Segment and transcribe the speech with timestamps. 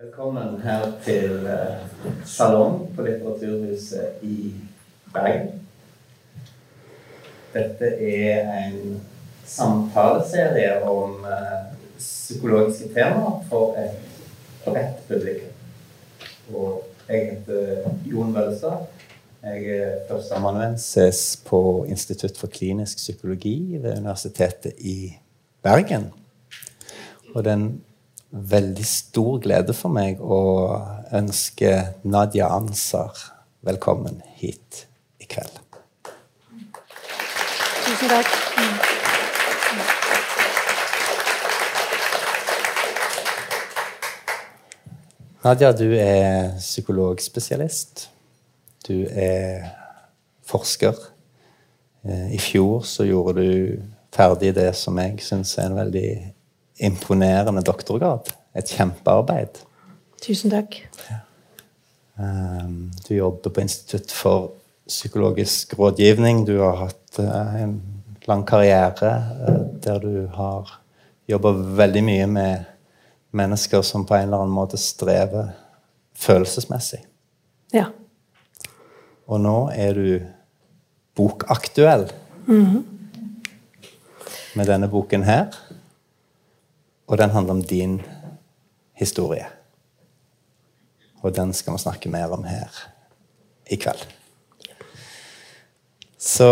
[0.00, 1.80] Velkommen her til eh,
[2.24, 4.54] Salong på Litteraturhuset i
[5.12, 5.50] Bergen.
[7.52, 8.94] Dette er en
[9.44, 15.52] samtaleserie om eh, psykologiske temaer for et bredt publikum.
[16.54, 18.88] Og jeg heter Jon Vøllestad.
[19.42, 25.12] Jeg er førsteamanuensis på Institutt for klinisk psykologi ved Universitetet i
[25.62, 26.08] Bergen.
[27.34, 27.70] Og det er en
[28.30, 30.40] veldig stor glede for meg å
[31.16, 31.72] ønske
[32.06, 33.18] Nadia Ansar
[33.66, 34.86] velkommen hit
[35.18, 35.58] i kveld.
[37.84, 38.30] Tusen takk.
[45.40, 48.10] Nadia, du er psykologspesialist.
[48.86, 49.70] Du er
[50.44, 50.94] forsker.
[52.04, 53.80] Eh, I fjor så gjorde du
[54.12, 56.10] ferdig det som jeg syns er en veldig
[56.80, 58.30] imponerende doktorgrad.
[58.56, 59.60] Et kjempearbeid.
[60.20, 60.80] Tusen takk.
[61.08, 61.20] Ja.
[63.08, 64.50] du jobber på Institutt for
[64.88, 66.44] psykologisk rådgivning.
[66.46, 67.78] Du har hatt uh, en
[68.28, 69.12] lang karriere
[69.48, 70.74] uh, der du har
[71.30, 72.66] jobba veldig mye med
[73.30, 75.52] mennesker som på en eller annen måte strever
[76.18, 77.04] følelsesmessig.
[77.72, 77.86] Ja.
[79.30, 80.08] Og nå er du
[81.16, 82.08] bokaktuell
[82.50, 82.84] Mhm.
[84.54, 85.54] med denne boken her.
[87.10, 87.98] Og den handler om din
[88.94, 89.46] historie.
[91.20, 92.70] Og den skal vi snakke mer om her
[93.70, 94.04] i kveld.
[96.18, 96.46] Så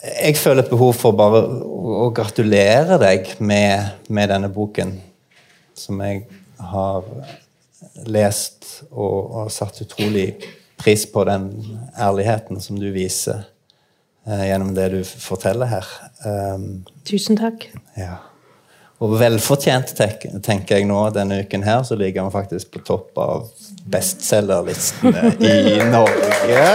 [0.00, 4.94] jeg føler et behov for bare å gratulere deg med, med denne boken,
[5.76, 6.24] som jeg
[6.72, 7.04] har
[8.08, 10.32] lest og, og satt utrolig
[10.80, 11.50] pris på den
[12.00, 13.42] ærligheten som du viser
[14.24, 15.92] eh, gjennom det du forteller her.
[16.24, 17.68] Um, Tusen takk.
[17.98, 18.16] ja.
[19.00, 23.46] Og velfortjent, tenker jeg nå denne uken her, så ligger han faktisk på topp av
[23.88, 26.26] bestselgerlistene i Norge.
[26.50, 26.74] Ja.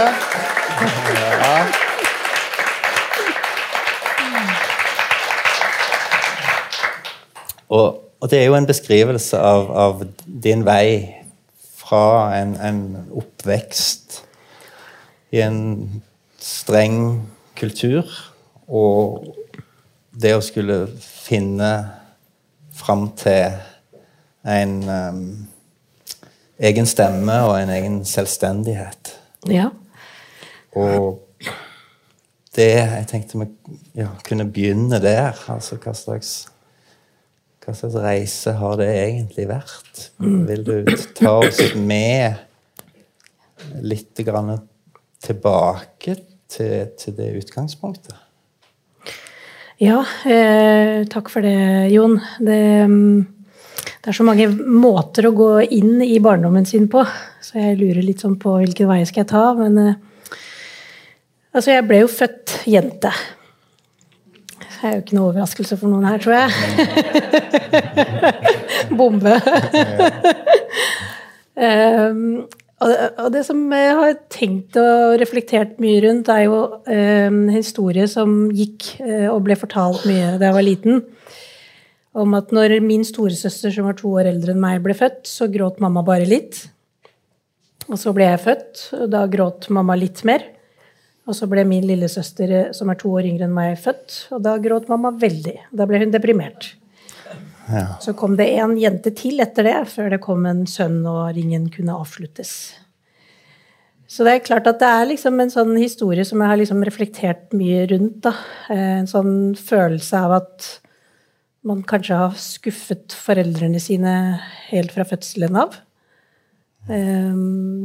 [7.70, 11.22] Og, og det er jo en beskrivelse av, av din vei
[11.78, 12.80] fra en, en
[13.14, 14.18] oppvekst
[15.30, 15.60] i en
[16.42, 17.20] streng
[17.58, 18.10] kultur
[18.66, 19.30] og
[20.10, 21.70] det å skulle finne
[22.86, 23.58] fram til
[24.46, 25.22] en um,
[26.62, 29.12] egen stemme og en egen selvstendighet.
[29.50, 29.70] Ja.
[30.76, 31.22] Og
[32.56, 33.46] det Jeg tenkte vi
[34.00, 35.36] ja, kunne begynne der.
[35.52, 36.46] Altså hva slags
[37.66, 40.04] hva slags reise har det egentlig vært?
[40.22, 42.38] Vil du ta oss med
[43.82, 44.52] litt grann
[45.26, 46.14] tilbake
[46.46, 48.14] til, til det utgangspunktet?
[49.76, 52.16] Ja, eh, takk for det, Jon.
[52.40, 53.26] Det, mm,
[54.00, 57.02] det er så mange måter å gå inn i barndommen sin på,
[57.44, 59.42] så jeg lurer litt sånn på hvilken vei skal jeg ta.
[59.58, 59.98] Men eh,
[61.52, 63.12] altså, jeg ble jo født jente.
[64.64, 66.50] Det er jo ikke noe overraskelse for noen her, tror jeg.
[68.96, 69.36] Bombe.
[71.52, 72.46] Um,
[72.84, 78.04] og, det som jeg har tenkt og reflektert mye rundt, er jo eh, en historie
[78.10, 81.00] som gikk eh, og ble fortalt mye da jeg var liten.
[82.16, 85.48] Om at når min storesøster, som var to år eldre enn meg, ble født, så
[85.52, 86.66] gråt mamma bare litt.
[87.88, 90.44] Og så ble jeg født, og da gråt mamma litt mer.
[91.26, 94.44] Og så ble min lillesøster, eh, som er to år yngre enn meg, født, og
[94.44, 95.62] da gråt mamma veldig.
[95.72, 96.74] Da ble hun deprimert.
[97.66, 97.96] Ja.
[98.00, 101.66] Så kom det en jente til etter det, før det kom en sønn og ringen
[101.74, 102.52] kunne avsluttes.
[104.06, 106.84] Så det er klart at det er liksom en sånn historie som jeg har liksom
[106.86, 108.20] reflektert mye rundt.
[108.22, 108.36] Da.
[108.70, 110.68] Eh, En sånn følelse av at
[111.66, 114.12] man kanskje har skuffet foreldrene sine
[114.68, 115.74] helt fra fødselen av.
[116.86, 117.34] Eh,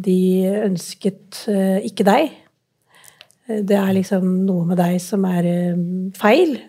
[0.06, 0.20] De
[0.62, 2.38] ønsket eh, ikke deg.
[3.50, 5.50] Det er liksom noe med deg som er
[6.16, 6.60] feil.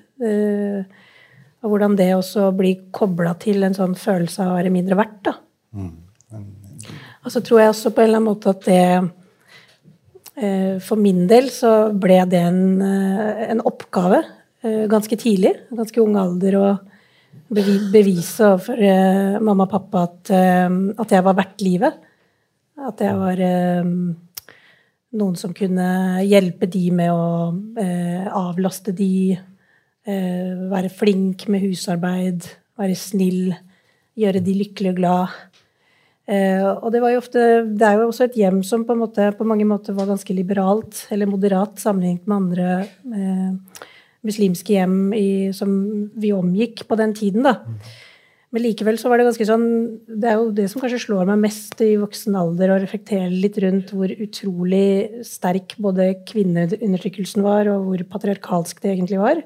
[1.62, 5.28] Og hvordan det også blir kobla til en sånn følelse av å være mindre verdt.
[5.28, 5.36] da.
[7.22, 8.84] Og så tror jeg også på en eller annen måte at det
[10.42, 14.22] eh, For min del så ble det en, eh, en oppgave
[14.64, 16.72] eh, ganske tidlig, ganske ung alder, å
[17.52, 18.80] bevise overfor
[19.44, 21.98] mamma og pappa at, at jeg var verdt livet.
[22.80, 23.40] At jeg var
[25.12, 25.88] noen som kunne
[26.24, 27.52] hjelpe de med å
[28.40, 29.36] avlaste de,
[30.06, 32.48] være flink med husarbeid,
[32.80, 33.52] være snill,
[34.18, 35.36] gjøre de lykkelige og glad.
[36.30, 39.32] Eh, og det, var jo ofte, det er jo også et hjem som på, måte,
[39.34, 43.82] på mange måter var ganske liberalt, eller moderat, sammenlignet med andre eh,
[44.22, 45.74] muslimske hjem i, som
[46.14, 47.48] vi omgikk på den tiden.
[47.48, 47.58] da.
[48.52, 49.62] Men likevel så var det ganske sånn
[50.04, 53.56] Det er jo det som kanskje slår meg mest i voksen alder, å reflektere litt
[53.64, 59.42] rundt hvor utrolig sterk både kvinneundertrykkelsen var, og hvor patriarkalsk det egentlig var.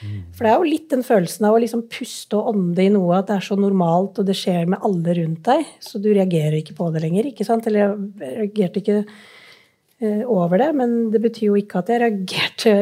[0.00, 3.18] For det er jo litt den følelsen av å liksom puste og ånde i noe,
[3.18, 6.56] at det er så normalt, og det skjer med alle rundt deg, så du reagerer
[6.60, 7.28] ikke på det lenger.
[7.28, 7.68] ikke sant?
[7.68, 12.76] Eller jeg reagerte ikke eh, over det, men det betyr jo ikke at jeg reagerte,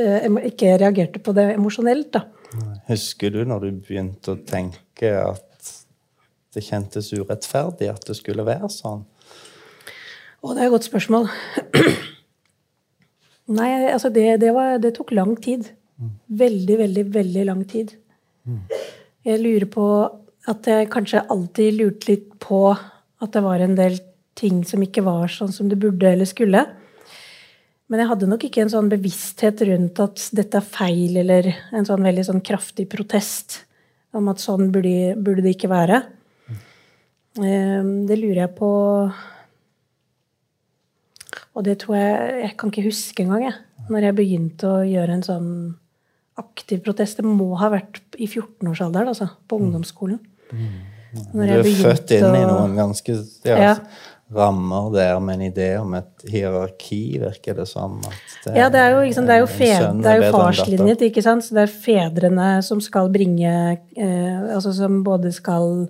[0.00, 2.14] eh, ikke reagerte på det emosjonelt.
[2.16, 2.24] da.
[2.88, 5.70] Husker du når du begynte å tenke at
[6.52, 9.04] det kjentes urettferdig at det skulle være sånn?
[10.42, 11.28] Å, det er et godt spørsmål.
[13.58, 15.70] Nei, altså det, det, var, det tok lang tid.
[16.42, 17.94] Veldig, veldig, veldig lang tid.
[19.22, 19.86] Jeg lurer på
[20.50, 24.00] at jeg kanskje alltid lurte litt på at det var en del
[24.34, 26.64] ting som ikke var sånn som det burde eller skulle.
[27.92, 31.86] Men jeg hadde nok ikke en sånn bevissthet rundt at dette er feil, eller en
[31.86, 33.60] sånn veldig sånn kraftig protest
[34.16, 36.00] om at sånn burde, burde det ikke være.
[37.40, 38.70] Ehm, det lurer jeg på
[41.54, 43.54] Og det tror jeg Jeg kan ikke huske engang, jeg.
[43.88, 45.48] Når jeg begynte å gjøre en sånn
[46.42, 47.18] aktiv protest.
[47.22, 49.30] Det må ha vært i 14-årsalderen, altså.
[49.48, 49.68] På Mm.
[49.68, 50.20] ungdomsskolen.
[51.32, 53.74] Du er født inn i noen ganske ja, Ja.
[54.32, 58.00] rammer der med en idé om et hierarki, virker det som.
[58.44, 61.22] Det Ja, det er jo, liksom, det er jo, fed, det er jo farslinjet, ikke
[61.22, 61.44] sant?
[61.44, 65.88] Så det er fedrene som skal bringe eh, Altså som både skal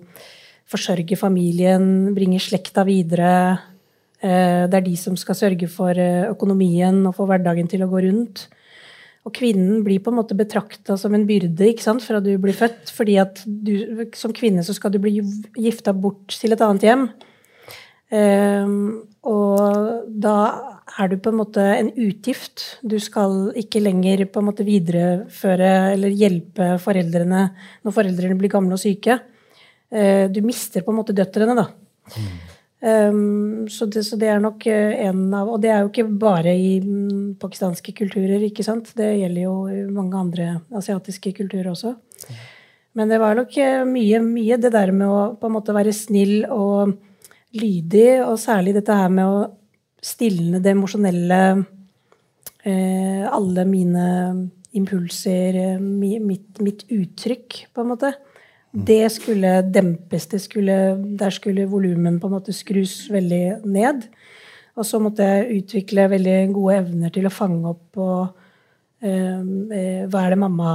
[0.69, 3.59] forsørge familien, bringe slekta videre.
[4.23, 7.89] Eh, det er de som skal sørge for eh, økonomien og få hverdagen til å
[7.91, 8.47] gå rundt.
[9.23, 12.55] Og kvinnen blir på en måte betrakta som en byrde ikke sant, fra du blir
[12.57, 12.91] født.
[12.91, 15.21] fordi at du, som kvinne så skal du bli
[15.55, 17.07] gifta bort til et annet hjem.
[18.13, 20.37] Um, og da
[20.99, 22.65] er du på en måte en utgift.
[22.83, 27.45] Du skal ikke lenger på en måte videreføre eller hjelpe foreldrene
[27.81, 29.21] når foreldrene blir gamle og syke.
[29.87, 31.71] Uh, du mister på en måte døtrene, da.
[32.83, 36.03] Ehm, så, det, så det er nok eh, en av Og det er jo ikke
[36.19, 38.91] bare i mm, pakistanske kulturer, ikke sant.
[38.97, 39.55] Det gjelder jo
[39.95, 41.95] mange andre asiatiske kulturer også.
[42.93, 45.95] Men det var nok eh, mye, mye det der med å på en måte være
[45.95, 46.97] snill og
[47.55, 49.45] lydig, og særlig dette her med å
[50.03, 51.39] stilne det emosjonelle
[52.67, 54.05] eh, Alle mine
[54.75, 58.11] impulser, eh, mi, mitt, mitt uttrykk, på en måte.
[58.73, 60.25] Det skulle dempes.
[60.27, 60.75] Det skulle,
[61.19, 64.07] der skulle volumen på en måte skrus veldig ned.
[64.73, 68.07] Og så måtte jeg utvikle veldig gode evner til å fange opp på
[69.05, 69.41] eh,
[69.77, 70.71] eh, Hva er det mamma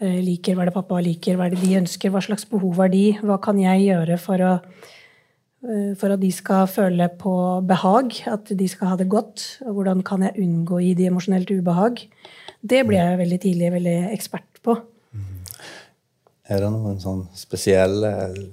[0.00, 2.80] eh, liker, hva er det pappa liker, hva er det de ønsker, hva slags behov
[2.80, 4.54] har de, hva kan jeg gjøre for, å,
[5.68, 7.34] eh, for at de skal føle på
[7.68, 11.12] behag, at de skal ha det godt, og hvordan kan jeg unngå å gi de
[11.12, 12.06] emosjonelt ubehag.
[12.64, 14.80] Det ble jeg veldig tidlig veldig ekspert på.
[16.44, 18.10] Er det noen sånn spesielle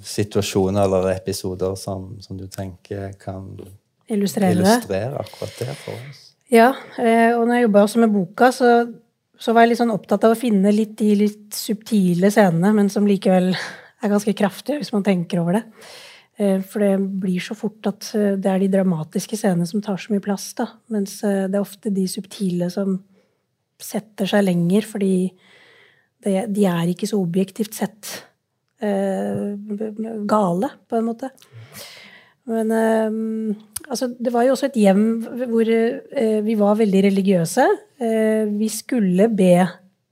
[0.07, 3.49] situasjoner eller episoder som, som du tenker kan
[4.11, 6.21] Illustrere illustrere akkurat det for oss?
[6.51, 8.71] Ja, eh, og når jeg jobba også med boka, så,
[9.39, 12.91] så var jeg litt sånn opptatt av å finne litt de litt subtile scenene, men
[12.91, 15.63] som likevel er ganske kraftige, hvis man tenker over det.
[16.39, 19.99] Eh, For det blir så fort at eh, det er de dramatiske scenene som tar
[19.99, 20.67] så mye plass, da.
[20.91, 22.99] Mens det er ofte de subtile som
[23.81, 25.15] setter seg lenger, fordi
[26.23, 28.11] det, de er ikke så objektivt sett
[28.83, 29.53] eh,
[30.29, 31.31] gale, på en måte.
[32.51, 33.19] Men eh,
[33.87, 35.05] altså, det var jo også et hjem
[35.51, 37.67] hvor eh, vi var veldig religiøse.
[38.51, 39.53] Vi skulle be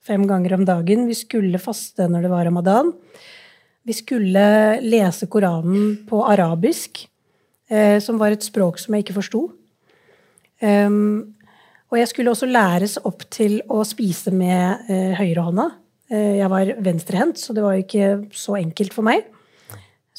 [0.05, 1.07] fem ganger om dagen.
[1.09, 2.91] Vi skulle faste når det var ramadan.
[3.85, 4.43] Vi skulle
[4.83, 7.01] lese Koranen på arabisk,
[8.05, 9.41] som var et språk som jeg ikke forsto.
[11.89, 15.69] Og jeg skulle også læres opp til å spise med eh, høyrehånda.
[16.09, 19.27] Eh, jeg var venstrehendt, så det var jo ikke så enkelt for meg.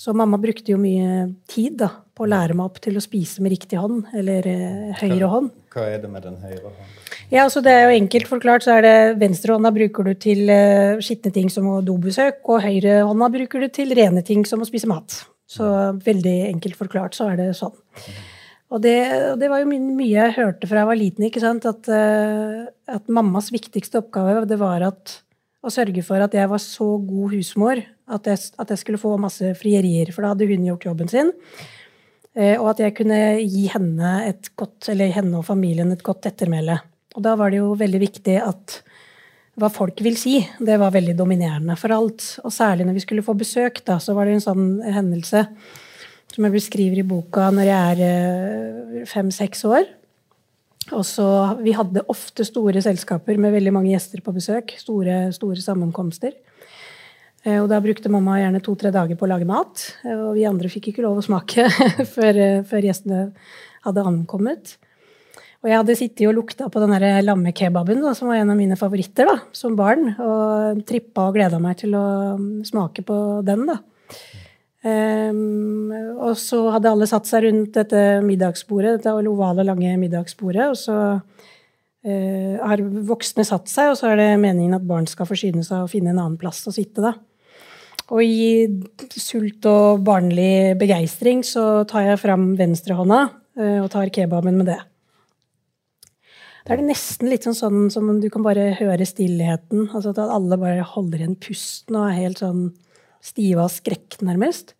[0.00, 3.42] Så mamma brukte jo mye tid da, på å lære meg opp til å spise
[3.44, 5.50] med riktig hånd, eller eh, høyre hånd.
[5.74, 6.94] Hva er det med den høyre hånden?
[7.30, 10.98] Ja, altså Det er jo enkelt forklart, så er det venstrehånda bruker du til uh,
[11.04, 14.88] skitne ting som å dobesøk, og høyrehånda bruker du til rene ting som å spise
[14.90, 15.20] mat.
[15.50, 15.66] Så
[16.02, 17.76] veldig enkelt forklart så er det sånn.
[18.70, 18.96] Og det,
[19.32, 21.66] og det var jo my- mye jeg hørte fra jeg var liten, ikke sant?
[21.66, 25.16] At, eh, at mammas viktigste oppgave det var at,
[25.60, 29.14] å sørge for at jeg var så god husmor at jeg, at jeg skulle få
[29.20, 31.32] masse frierier, for da hadde hun gjort jobben sin.
[32.34, 34.14] Eh, og at jeg kunne gi henne,
[34.58, 36.80] godt, henne og familien et godt ettermæle.
[37.16, 38.80] Og da var det jo veldig viktig at
[39.60, 42.24] hva folk vil si, det var veldig dominerende for alt.
[42.46, 45.44] Og særlig når vi skulle få besøk, da, så var det en sånn hendelse
[46.30, 49.88] som jeg beskriver i boka når jeg er fem-seks år.
[50.96, 51.26] Og så,
[51.62, 54.74] Vi hadde ofte store selskaper med veldig mange gjester på besøk.
[54.80, 56.34] Store, store sammenkomster.
[57.44, 59.86] Eh, og da brukte mamma gjerne to-tre dager på å lage mat.
[60.04, 61.66] eh, Og vi andre fikk ikke lov å smake
[62.14, 63.32] før, eh, før gjestene
[63.86, 64.76] hadde ankommet.
[65.60, 66.94] Og jeg hadde sittet og lukta på den
[67.24, 70.14] lammekebaben, som var en av mine favoritter da, som barn.
[70.16, 72.04] Og trippa og gleda meg til å
[72.40, 73.66] mm, smake på den.
[73.68, 73.76] da.
[74.80, 75.90] Um,
[76.24, 80.70] og så hadde alle satt seg rundt dette middagsbordet, dette ovale, lange middagsbordet.
[80.72, 85.28] Og så uh, har voksne satt seg, og så er det meningen at barn skal
[85.28, 87.04] forsyne seg og finne en annen plass å sitte.
[87.04, 87.14] da.
[88.10, 88.66] Og i
[89.14, 94.80] sult og barnlig begeistring så tar jeg fram venstrehånda uh, og tar kebaben med det.
[96.64, 99.88] Da er det nesten litt sånn, sånn som om du kan bare høre stillheten.
[99.88, 102.70] altså At alle bare holder igjen pusten og er helt sånn
[103.24, 104.74] stive av skrekk, nærmest.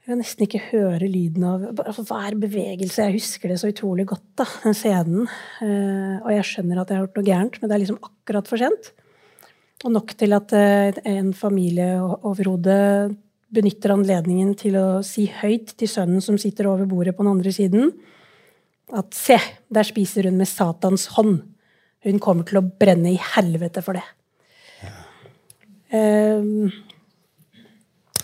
[0.00, 3.04] Jeg kan nesten ikke høre lyden av for hver bevegelse.
[3.04, 5.28] Jeg husker det så utrolig godt, da, den scenen.
[5.62, 8.50] Eh, og jeg skjønner at jeg har gjort noe gærent, men det er liksom akkurat
[8.50, 8.90] for sent.
[9.84, 12.78] Og nok til at eh, en familieoverhode
[13.50, 17.52] benytter anledningen til å si høyt til sønnen som sitter over bordet på den andre
[17.54, 17.92] siden,
[18.96, 19.38] at se,
[19.70, 21.42] der spiser hun med Satans hånd.
[22.06, 24.06] Hun kommer til å brenne i helvete for det.
[25.90, 26.70] Um,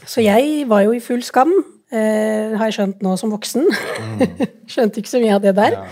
[0.06, 3.66] så jeg var jo i full skam, uh, har jeg skjønt nå som voksen.
[4.72, 5.78] Skjønte ikke så mye av det der.
[5.78, 5.86] Ja,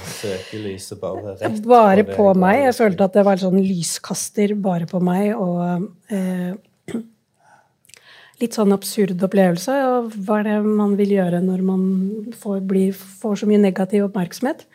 [1.01, 2.63] bare rett Bare på, på meg.
[2.69, 5.35] Jeg følte at det var en sånn lyskaster bare på meg.
[5.35, 6.95] Og uh,
[8.43, 9.79] litt sånn absurd opplevelse.
[9.91, 11.87] Og hva er det man vil gjøre når man
[12.39, 14.67] får, blir, får så mye negativ oppmerksomhet?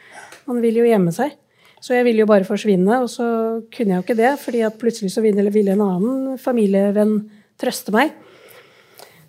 [0.49, 1.35] Man vil jo gjemme seg.
[1.79, 3.25] Så jeg ville jo bare forsvinne, og så
[3.71, 7.21] kunne jeg jo ikke det, fordi at plutselig så ville, ville en annen familievenn
[7.59, 8.12] trøste meg.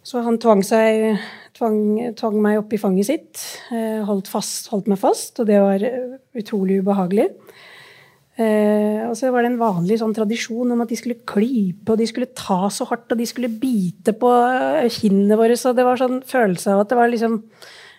[0.03, 1.21] Så han tvang, seg,
[1.55, 1.79] tvang,
[2.19, 5.85] tvang meg opp i fanget sitt, eh, holdt, fast, holdt meg fast, og det var
[5.87, 7.29] eh, utrolig ubehagelig.
[8.41, 12.01] Eh, og så var det en vanlig sånn tradisjon om at de skulle klype, og
[12.01, 15.85] de skulle ta så hardt, og de skulle bite på eh, kinnene våre, så det
[15.87, 17.43] var sånn følelse av at det var liksom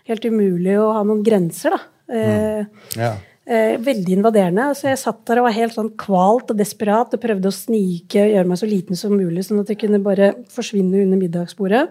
[0.09, 1.83] helt umulig å ha noen grenser, da.
[2.11, 3.13] Eh, Ja.
[3.41, 4.67] Eh, veldig invaderende.
[4.77, 8.21] Så jeg satt der og var helt sånn kvalt og desperat og prøvde å snike
[8.21, 11.87] og gjøre meg så liten som mulig, sånn at jeg kunne bare forsvinne under middagsbordet.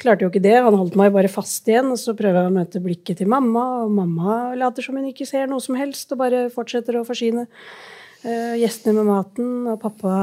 [0.00, 0.54] Klarte jo ikke det.
[0.64, 3.66] Han holdt meg bare fast igjen, og så prøver jeg å møte blikket til mamma,
[3.82, 7.44] og mamma later som hun ikke ser noe som helst, og bare fortsetter å forsyne
[8.24, 10.14] eh, gjestene med maten, og pappa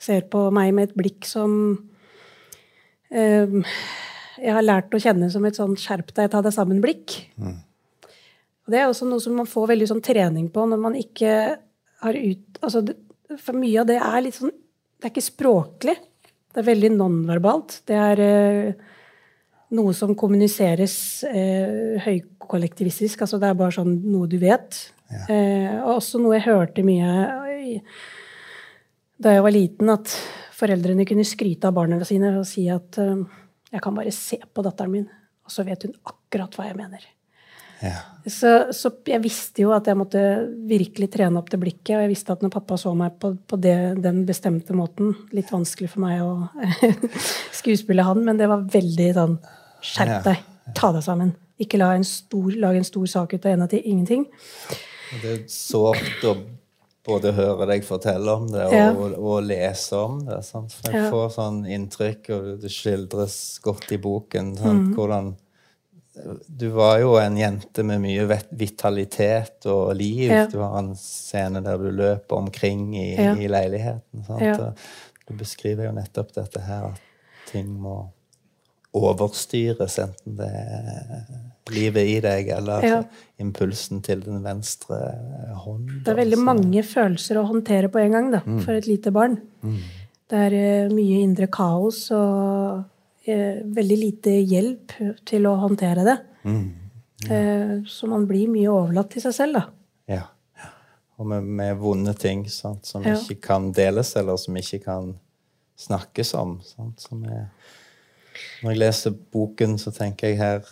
[0.00, 1.52] ser på meg med et blikk som
[3.10, 3.60] eh,
[4.40, 7.20] jeg har lært å kjenne som et sånn skjerp deg, ta deg sammen-blikk.
[8.66, 11.32] Og det er også noe som man får veldig sånn trening på når man ikke
[12.02, 12.96] har ut altså det,
[13.40, 15.94] For mye av det er litt sånn Det er ikke språklig.
[16.52, 17.80] Det er veldig nonverbalt.
[17.86, 18.84] Det er eh,
[19.76, 20.96] noe som kommuniseres
[21.28, 23.22] eh, høykollektivistisk.
[23.26, 24.78] Altså det er bare sånn noe du vet.
[25.28, 27.10] Eh, og også noe jeg hørte mye
[27.60, 27.76] i,
[29.22, 30.14] da jeg var liten, at
[30.56, 33.22] foreldrene kunne skryte av barna sine og si at eh,
[33.74, 35.06] jeg kan bare se på datteren min,
[35.46, 37.06] og så vet hun akkurat hva jeg mener.
[37.84, 38.00] Ja.
[38.26, 40.20] Så, så jeg visste jo at jeg måtte
[40.66, 41.92] virkelig trene opp det blikket.
[41.94, 45.52] Og jeg visste at når pappa så meg på, på det, den bestemte måten Litt
[45.54, 46.48] vanskelig for meg å
[47.60, 49.38] skuespille han, men det var veldig sånn
[49.86, 50.42] Skjerp deg.
[50.74, 51.30] Ta deg sammen.
[51.62, 54.24] Ikke la en stor, lage en stor sak ut av en av til ingenting.
[55.22, 56.34] Det er sårt å
[57.06, 58.88] både høre deg fortelle om det og, Ja.
[58.90, 60.40] og, og lese om det.
[60.44, 60.74] Sant?
[60.74, 61.10] For jeg Ja.
[61.14, 64.88] får sånn inntrykk, og det skildres godt i boken, sant?
[64.88, 64.94] Mm.
[64.96, 65.36] hvordan
[66.48, 68.24] Du var jo en jente med mye
[68.56, 70.30] vitalitet og liv.
[70.30, 70.46] Ja.
[70.48, 73.34] Du har en scene der du løper omkring i, Ja.
[73.36, 74.24] i leiligheten.
[74.40, 74.72] Ja.
[75.28, 77.98] Du beskriver jo nettopp dette her, at ting må
[78.96, 81.26] overstyres, enten det er
[81.74, 83.04] livet i deg eller
[83.42, 84.96] impulsen til den venstre
[85.66, 85.90] hånd.
[86.06, 89.36] Det er veldig mange følelser å håndtere på en gang da, for et lite barn.
[90.26, 92.84] Det er eh, mye indre kaos og
[93.26, 94.92] veldig lite hjelp
[95.26, 96.16] til å håndtere det.
[97.30, 99.64] Eh, så man blir mye overlatt til seg selv, da.
[100.06, 100.22] Ja.
[101.18, 103.14] Og med, med vonde ting sant, som Ja.
[103.16, 105.14] ikke kan deles, eller som ikke kan
[105.76, 106.60] snakkes om.
[106.64, 107.46] Sant, som er,
[108.62, 110.66] når jeg leser boken, så tenker jeg her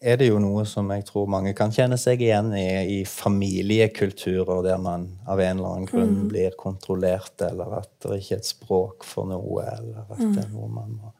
[0.00, 4.62] er det jo noe som jeg tror mange kan kjenne seg igjen i, i familiekulturer
[4.62, 6.28] der man av en eller annen grunn Mm.
[6.30, 10.52] blir kontrollert, eller at det ikke er et språk for noe, eller at det er
[10.54, 11.12] noe man må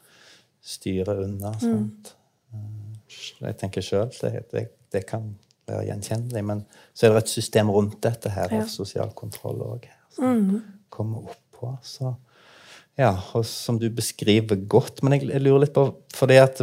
[0.69, 1.53] styre unna.
[1.63, 1.91] Mm.
[2.55, 5.31] Eh, Jeg tenker sjøl det, det, det kan
[5.69, 6.63] være gjenkjennelig, men
[6.97, 8.63] så er det et system rundt dette her Ja.
[8.63, 10.63] av sosial kontroll òg, som Mm.
[10.91, 11.75] kommer oppå.
[11.83, 12.15] Så
[12.99, 15.03] ja, og som du beskriver godt.
[15.03, 15.85] Men jeg, jeg lurer litt på
[16.15, 16.61] Fordi at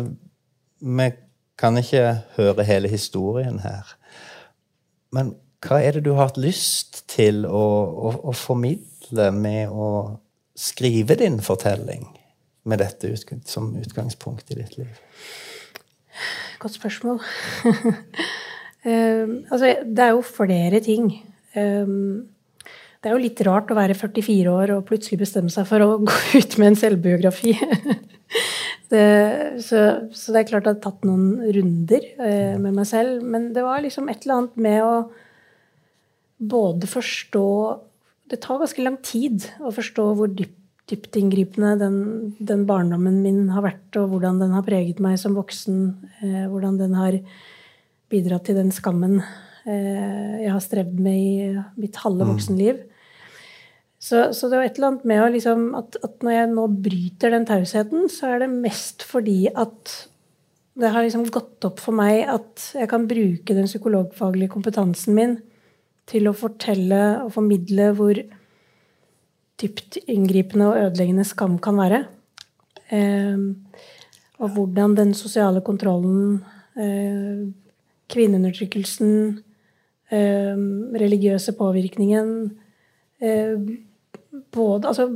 [0.82, 1.12] vi
[1.58, 3.94] kan ikke høre hele historien her.
[5.16, 7.62] Men hva er det du har hatt lyst til å,
[8.10, 10.20] å, å formidle med å
[10.56, 12.06] skrive din fortelling
[12.66, 13.14] med dette
[13.48, 15.02] som utgangspunkt i ditt liv?
[16.62, 17.20] Godt spørsmål.
[18.86, 21.12] um, altså, det er jo flere ting.
[21.56, 22.28] Um,
[23.02, 26.00] det er jo litt rart å være 44 år og plutselig bestemme seg for å
[26.10, 27.54] gå ut med en selvbiografi.
[28.94, 29.06] det,
[29.62, 33.22] så, så, det er klart jeg har tatt noen runder uh, med meg selv.
[33.22, 34.96] Men det var liksom et eller annet med å
[36.36, 37.48] både forstå
[38.28, 41.98] Det tar ganske lang tid å forstå hvor dypt dyptinngripende den,
[42.38, 45.80] den, barndommen min har vært, og hvordan den har preget meg som voksen.
[46.22, 47.18] Eh, hvordan den har
[48.14, 49.18] bidratt til den skammen
[49.66, 52.34] eh, jeg har strevd med i mitt halve mm.
[52.34, 52.84] voksenliv.
[54.06, 57.34] Så, så, det var et eller annet med liksom, at, at, når jeg nå bryter
[57.34, 59.96] den tausheten, så er det mest fordi at
[60.76, 65.38] det har liksom gått opp for meg at jeg kan bruke den psykologfaglige kompetansen min
[66.06, 68.20] til å fortelle og formidle hvor
[69.62, 72.04] dypt inngripende og ødeleggende skam kan være.
[72.92, 73.40] Eh,
[74.40, 76.44] og hvordan den sosiale kontrollen,
[76.76, 77.48] eh,
[78.12, 79.44] kvinneundertrykkelsen,
[80.12, 80.56] eh,
[81.00, 82.52] religiøse påvirkningen
[83.22, 83.56] eh,
[84.52, 85.08] både, altså,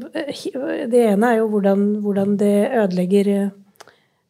[0.89, 3.51] Det ene er jo hvordan, hvordan det ødelegger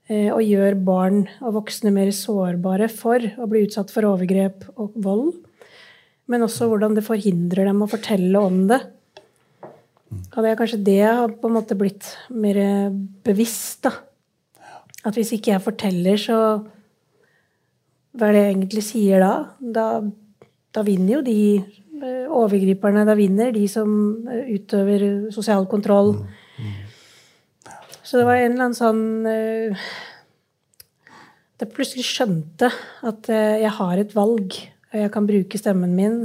[0.10, 4.98] eh, og gjør barn og voksne mer sårbare for å bli utsatt for overgrep og
[4.98, 5.34] vold.
[6.30, 8.82] Men også hvordan det forhindrer dem å fortelle om det
[10.10, 12.58] og det er kanskje det jeg har på en måte blitt mer
[13.26, 13.84] bevisst.
[13.86, 13.92] da.
[15.06, 16.66] At hvis ikke jeg forteller, så
[18.10, 19.34] Hva er det jeg egentlig sier da?
[19.62, 20.02] Da,
[20.74, 23.06] da vinner jo de eh, overgriperne.
[23.06, 23.90] Da vinner de som
[24.28, 26.16] eh, utøver sosial kontroll.
[28.02, 29.28] Så det var en eller annen sånn
[31.54, 32.72] At Jeg plutselig skjønte
[33.06, 34.58] at jeg har et valg,
[34.90, 36.18] og jeg kan bruke stemmen min.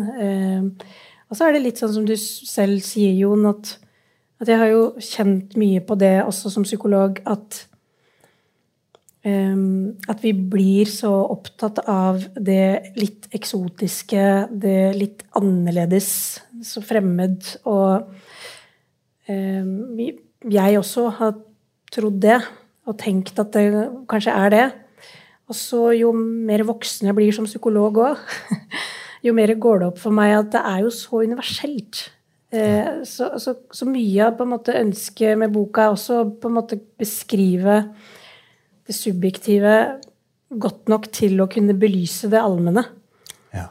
[1.30, 3.78] Og så er det litt sånn som du selv sier, Jon, at
[4.42, 7.60] at jeg har jo kjent mye på det også som psykolog at
[9.24, 16.10] um, At vi blir så opptatt av det litt eksotiske, det litt annerledes,
[16.60, 17.46] så fremmed.
[17.64, 18.04] Og
[19.30, 20.02] um,
[20.44, 21.38] jeg også har
[21.94, 22.40] trodd det,
[22.84, 24.66] og tenkt at det kanskje er det.
[25.48, 28.20] Og så jo mer voksen jeg blir som psykolog òg,
[29.24, 32.02] jo mer går det opp for meg at det er jo så universelt.
[32.54, 36.50] Eh, så, så, så, mye av på en måte ønsket med boka er også på
[36.50, 37.80] en måte beskrive
[38.84, 39.72] det subjektive
[40.60, 42.84] godt nok til å kunne belyse det allmenne.
[43.54, 43.70] Ja.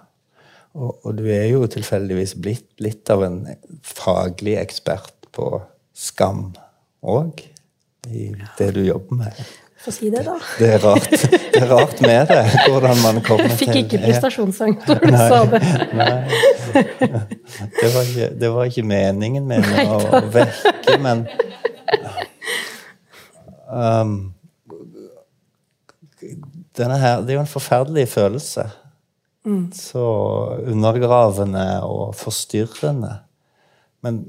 [0.74, 3.44] Og, og, du er jo tilfeldigvis blitt litt av en
[3.86, 5.54] faglig ekspert på
[5.94, 6.50] skam
[7.06, 7.46] òg,
[8.12, 9.44] i det du jobber med.
[9.84, 10.38] Få si det, da.
[10.60, 11.10] Det, er rart.
[11.12, 12.44] det er rart med det.
[12.70, 15.60] Hvordan man kommer til Fikk ikke prestasjonssang når du sa det.
[16.00, 16.14] Nei.
[17.82, 21.26] Det var, ikke, det var ikke meningen min å vekke, men
[23.68, 24.16] um,
[26.80, 28.70] her, Det er jo en forferdelig følelse.
[29.44, 29.68] Mm.
[29.76, 30.08] Så
[30.64, 33.18] undergravende og forstyrrende.
[34.00, 34.24] Men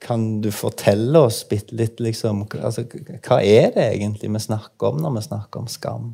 [0.00, 2.84] kan du fortelle oss bitte litt liksom, altså,
[3.26, 6.08] Hva er det egentlig vi snakker om når vi snakker om skam?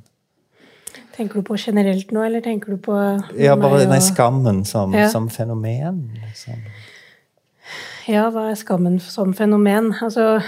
[1.15, 2.97] Tenker du på generelt nå, eller tenker du på
[3.39, 5.09] Ja, bare denne skammen som, ja.
[5.13, 6.09] som fenomen.
[6.23, 6.65] Liksom.
[8.11, 9.93] Ja, hva er skammen som fenomen?
[10.03, 10.41] Altså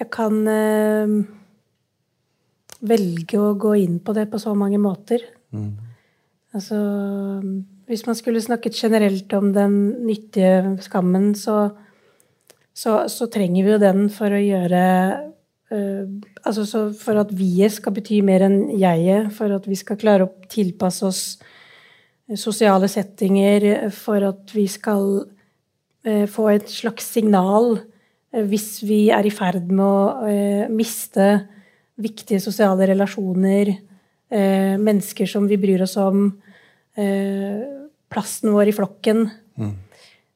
[0.00, 1.14] Jeg kan eh,
[2.80, 5.20] velge å gå inn på det på så mange måter.
[5.52, 5.74] Mm.
[6.56, 6.78] Altså
[7.90, 9.74] hvis man skulle snakket generelt om den
[10.06, 11.72] nyttige skammen, så,
[12.70, 14.84] så, så trenger vi jo den for å gjøre
[15.74, 16.04] uh,
[16.46, 20.48] Altså for at vi-et skal bety mer enn jeg-et, for at vi skal klare å
[20.50, 21.22] tilpasse oss
[22.38, 25.06] sosiale settinger, for at vi skal
[26.06, 31.26] uh, få et slags signal uh, hvis vi er i ferd med å miste
[32.00, 33.74] viktige sosiale relasjoner,
[34.30, 36.20] mennesker som vi bryr oss om
[38.10, 39.28] plassen vår i flokken.
[39.60, 39.74] Mm.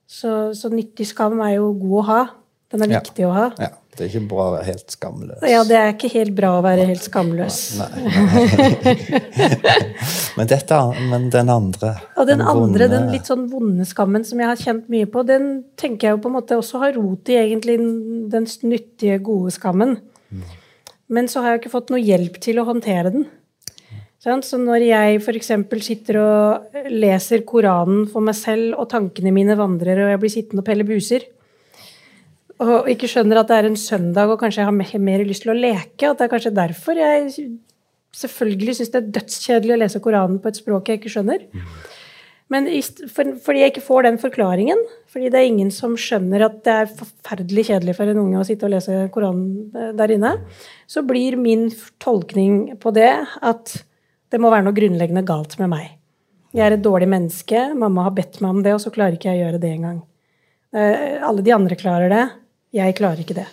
[0.06, 2.20] Så, så, nyttig skam er jo god å ha.
[2.74, 3.00] Den er ja.
[3.02, 3.48] viktig å ha.
[3.60, 3.72] Ja.
[3.94, 5.42] Det er ikke bra å være helt skamløs.
[5.46, 7.58] Ja, det er ikke helt bra å være helt skamløs.
[7.78, 8.94] Nei, nei.
[10.40, 10.80] men, dette,
[11.12, 12.88] men den andre Og den, den andre, vonde...
[12.90, 15.46] den litt sånn vonde skammen som jeg har kjent mye på, den
[15.78, 17.78] tenker jeg jo på en måte også har rot i egentlig
[18.34, 19.94] den nyttige, gode skammen.
[20.34, 20.42] Mm.
[21.14, 23.28] Men så har jeg ikke fått noe hjelp til å håndtere den.
[24.24, 25.50] Så når jeg f.eks.
[25.84, 30.64] sitter og leser Koranen for meg selv, og tankene mine vandrer, og jeg blir sittende
[30.64, 31.26] og pelle buser,
[32.64, 35.52] og ikke skjønner at det er en søndag og kanskje jeg har mer lyst til
[35.52, 37.48] å leke, at det er kanskje derfor jeg
[38.14, 41.46] selvfølgelig syns det er dødskjedelig å lese Koranen på et språk jeg ikke skjønner,
[42.52, 42.68] Men
[43.42, 46.92] fordi jeg ikke får den forklaringen, fordi det er ingen som skjønner at det er
[46.92, 50.36] forferdelig kjedelig for en unge å sitte og lese Koranen eh, der inne,
[50.86, 53.10] så blir min tolkning på det
[53.42, 53.74] at
[54.34, 55.92] det må være noe grunnleggende galt med meg.
[56.54, 59.30] Jeg er et dårlig menneske, mamma har bedt meg om det, og så klarer ikke
[59.30, 60.00] jeg å gjøre det engang.
[60.74, 62.24] Eh, alle de andre klarer det,
[62.74, 63.46] jeg klarer ikke det.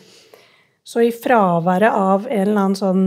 [0.86, 3.04] Så i fraværet av en eller annen sånn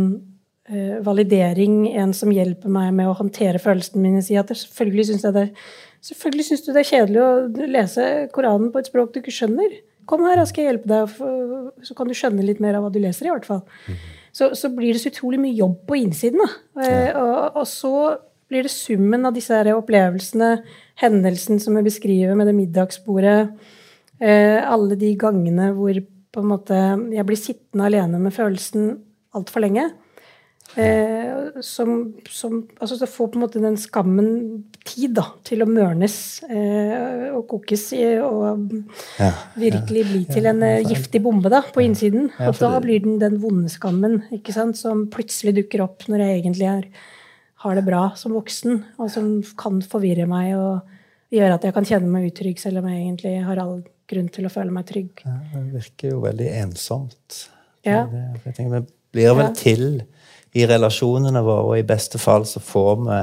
[0.70, 5.26] uh, validering, en som hjelper meg med å håndtere følelsene mine, si at selvfølgelig syns
[5.26, 5.48] jeg det
[6.04, 8.02] Selvfølgelig syns du det er kjedelig å lese
[8.34, 9.70] Koranen på et språk du ikke skjønner.
[10.04, 11.14] Kom her, jeg skal hjelpe deg,
[11.88, 13.30] så kan du skjønne litt mer av hva du leser.
[13.30, 13.62] i hvert fall.
[14.34, 16.42] Så, så, blir det så utrolig mye jobb på innsiden.
[16.42, 16.48] Da.
[16.80, 17.94] Uh, og, og, så
[18.50, 20.56] blir det summen av disse her opplevelsene,
[21.00, 23.54] hendelsen som vi beskriver med det middagsbordet,
[24.18, 26.02] uh, alle de gangene hvor
[26.34, 26.74] på en måte
[27.14, 28.88] Jeg blir sittende alene med følelsen
[29.38, 29.86] altfor lenge.
[30.76, 34.28] Eh, som, som, altså så får på en måte den skammen
[34.82, 36.16] tid da, til å mørnes
[36.48, 38.72] eh, og kokes i, og
[39.20, 42.32] ja, virkelig ja, bli til en ja, eh, giftig bombe da, på innsiden.
[42.42, 46.40] og da blir den den vonde skammen ikke sant, som plutselig dukker opp når jeg
[46.40, 46.90] egentlig er,
[47.64, 51.86] har det bra som voksen, og som kan forvirre meg og gjøre at jeg kan
[51.86, 53.78] kjenne meg utrygg selv om jeg egentlig har all
[54.10, 55.22] grunn til å føle meg trygg.
[55.24, 57.44] Ja, det virker jo veldig ensomt.
[57.86, 58.04] Ja.
[58.10, 58.84] Det, tenker, det
[59.14, 59.54] blir vel ja.
[59.56, 59.86] til
[60.54, 63.20] i relasjonene våre, og i beste fall så får vi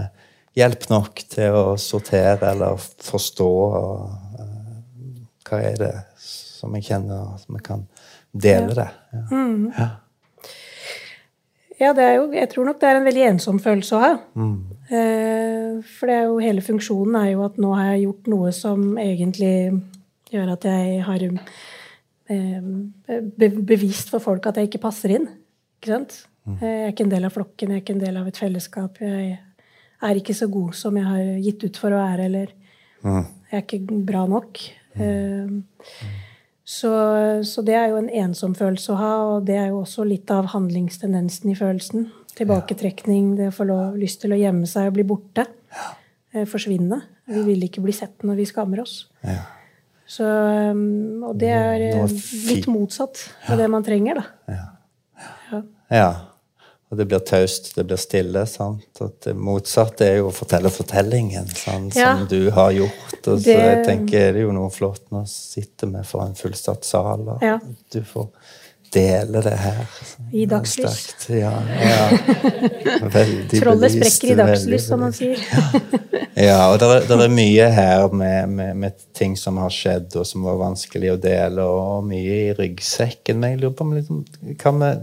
[0.59, 4.01] hjelp nok til å sortere eller forstå og,
[4.39, 7.85] uh, hva er det som jeg kjenner, som vi kan
[8.31, 8.89] dele det.
[9.11, 9.25] Ja.
[9.31, 9.67] Mm.
[9.77, 9.89] ja.
[11.81, 14.09] Ja, jo, jeg tror nok det er en veldig ensom følelse å ha.
[14.37, 14.57] Mm.
[14.93, 18.51] Eh, for det er jo, hele funksjonen er jo at nå har jeg gjort noe
[18.53, 19.55] som egentlig
[20.29, 22.67] gjør at jeg har eh,
[23.65, 25.25] bevist for folk at jeg ikke passer inn.
[25.81, 26.19] Ikke sant?
[26.47, 26.57] Mm.
[26.57, 28.97] Jeg er ikke en del av flokken, jeg er ikke en del av et fellesskap.
[29.03, 29.37] Jeg
[30.01, 32.51] er ikke så god som jeg har gitt ut for å være, eller
[33.05, 33.23] mm.
[33.51, 34.63] jeg er ikke bra nok.
[34.97, 35.61] Mm.
[36.71, 36.91] Så,
[37.47, 40.31] så, det er jo en ensom følelse å ha, og det er jo også litt
[40.31, 42.09] av handlingstendensen i følelsen.
[42.37, 45.45] Tilbaketrekning, det å få lov, lyst til å gjemme seg og bli borte.
[46.31, 47.01] Eh, forsvinne.
[47.31, 48.95] Vi vil ikke bli sett når vi skammer oss.
[49.25, 49.43] Ja.
[50.11, 50.27] Så,
[51.27, 52.15] og det er eh,
[52.49, 53.19] litt motsatt
[53.51, 54.55] av det man trenger, da.
[54.55, 55.61] Ja.
[55.91, 56.11] ja.
[56.91, 58.43] Og det blir taust, det blir stille.
[58.51, 58.99] sant?
[58.99, 61.95] Og det motsatte er jo å fortelle fortellingen sant?
[61.95, 63.13] som du har gjort.
[63.21, 63.45] Og det...
[63.45, 66.83] så jeg tenker det er jo noe flott når du sitter med for en fullsatt
[66.87, 68.27] sal, og du får
[68.91, 69.87] dele det her.
[70.35, 71.15] I dagslys.
[71.31, 72.09] Ja, ja.
[73.61, 75.39] Trollet sprekker i dagslys, som man sier.
[76.35, 80.27] ja, og det er, er, mye her med, med, med, ting som har skjedd, og
[80.27, 83.39] som var vanskelig å dele, og mye i ryggsekken.
[83.39, 84.23] Men jeg lurer på om liksom,
[84.59, 84.95] kan vi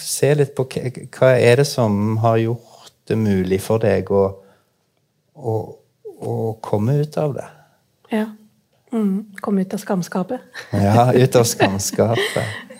[0.00, 4.24] se litt på hva er det som har gjort det mulig for deg å,
[5.34, 5.54] å,
[6.20, 7.48] å komme ut av det?
[8.14, 8.26] Ja.
[8.94, 10.40] Mm, komme ut av skamskapet.
[10.72, 12.44] ja, ut av skamskapet.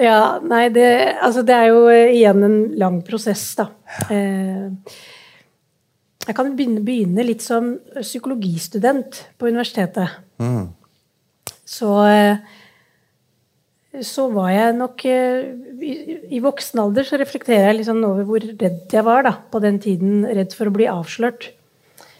[0.00, 0.86] Ja, nei, det,
[1.20, 3.68] altså det er jo eh, igjen en lang prosess, da.
[4.08, 4.70] Eh,
[6.22, 10.16] jeg kan begynne, begynne, litt som psykologistudent på universitetet.
[10.40, 10.70] Mm.
[11.68, 12.40] Så, eh,
[14.00, 15.96] så var jeg nok I,
[16.32, 19.80] i voksen alder så reflekterer jeg liksom over hvor redd jeg var da, på den
[19.82, 20.22] tiden.
[20.24, 21.50] Redd for å bli avslørt.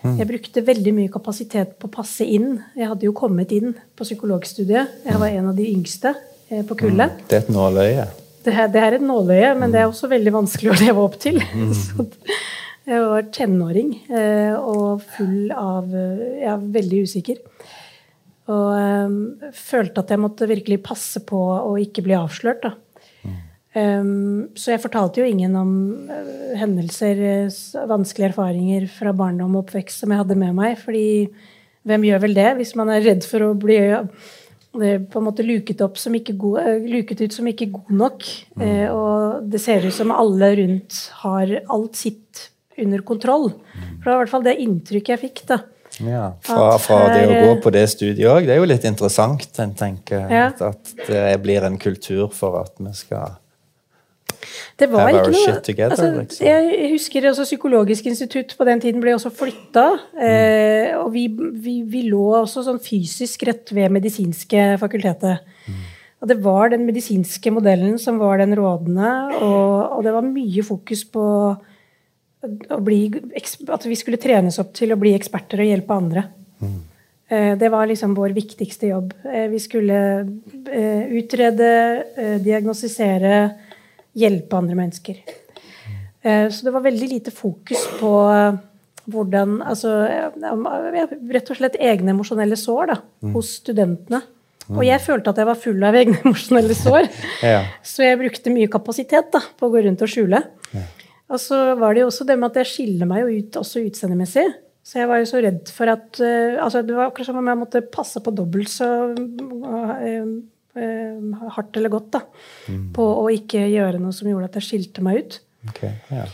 [0.03, 0.19] Mm.
[0.19, 2.59] Jeg brukte veldig mye kapasitet på å passe inn.
[2.77, 5.01] Jeg hadde jo kommet inn på psykologstudiet.
[5.07, 6.13] Jeg var en av de yngste.
[6.53, 7.13] Eh, på kullet.
[7.13, 7.29] Mm.
[7.29, 8.09] Det er et nåløye?
[8.43, 11.39] Det, det, er et nåløye, men det er også veldig vanskelig å leve opp til.
[11.41, 11.73] Mm.
[12.91, 17.41] jeg var tenåring eh, og full av Jeg Ja, veldig usikker.
[18.53, 19.19] Og um,
[19.57, 22.67] følte at jeg måtte virkelig passe på å ikke bli avslørt.
[22.67, 22.77] da.
[23.73, 25.73] Um, så jeg fortalte jo ingen om
[26.11, 27.49] uh, hendelser,
[27.89, 30.77] vanskelige erfaringer fra barndom og oppvekst som jeg hadde med meg.
[30.83, 31.07] fordi
[31.89, 33.81] hvem gjør vel det hvis man er redd for å bli
[34.73, 35.83] på en måte luket,
[36.39, 38.25] god, eh, luket, ut som ikke god nok.
[38.57, 38.63] Mm.
[38.65, 43.51] Eh, og det ser ut som alle rundt har alt sitt under kontroll.
[43.53, 44.01] Mm.
[44.01, 45.47] For det var i hvert fall det inntrykket jeg fikk.
[45.47, 45.59] da.
[46.01, 48.47] Ja, Fra, fra det å gå på det studiet òg.
[48.49, 49.45] Det er jo litt interessant.
[49.59, 50.49] Jeg tenker, ja.
[50.71, 53.39] At det blir en kultur for at vi skal
[54.81, 56.47] det var ikke noe together, altså, liksom.
[56.47, 59.85] Jeg husker også Psykologisk institutt på den tiden ble også flytta.
[60.17, 60.23] Mm.
[60.27, 65.45] Eh, og vi, vi, vi, lå også sånn fysisk rett ved medisinske fakultetet.
[65.69, 65.83] Mm.
[66.23, 70.63] Og det var den medisinske modellen som var den rådende, og, og det var mye
[70.67, 71.25] fokus på
[72.83, 73.01] bli,
[73.69, 76.25] at vi skulle trenes opp til å bli eksperter og hjelpe andre.
[76.63, 76.81] Mm.
[77.59, 79.15] Det var liksom vår viktigste jobb.
[79.25, 81.71] Eh, vi skulle eh, utrede,
[82.45, 83.39] diagnostisere,
[84.13, 85.23] hjelpe andre mennesker.
[86.23, 88.11] Så det var veldig lite fokus på
[89.11, 92.97] hvordan Altså rett og slett egne emosjonelle sår da,
[93.33, 94.21] hos studentene.
[94.71, 97.09] Og jeg følte at jeg var full av egne emosjonelle sår.
[97.43, 97.63] Ja.
[97.83, 100.43] Så jeg brukte mye kapasitet da, på å gå rundt og skjule.
[101.33, 103.83] Og så var det jo også det med at jeg skiller meg jo ut også
[103.87, 104.47] utseendemessig.
[104.83, 107.51] Så jeg var jo så redd for at uh, altså Det var akkurat som om
[107.53, 112.23] jeg måtte passe på dobbelt så uh, uh, hardt eller godt da,
[112.97, 115.37] på å ikke gjøre noe som gjorde at jeg skilte meg ut.
[115.71, 116.27] Okay, ja.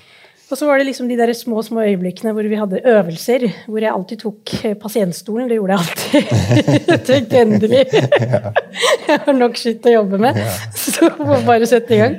[0.48, 3.84] Og så var det liksom de der små små øyeblikkene hvor vi hadde øvelser, hvor
[3.84, 5.50] jeg alltid tok pasientstolen.
[5.50, 6.87] Det gjorde jeg alltid.
[6.88, 7.82] jeg tenkte endelig.
[9.11, 10.40] jeg har nok skitt å jobbe med,
[10.72, 12.16] så må bare sette i gang.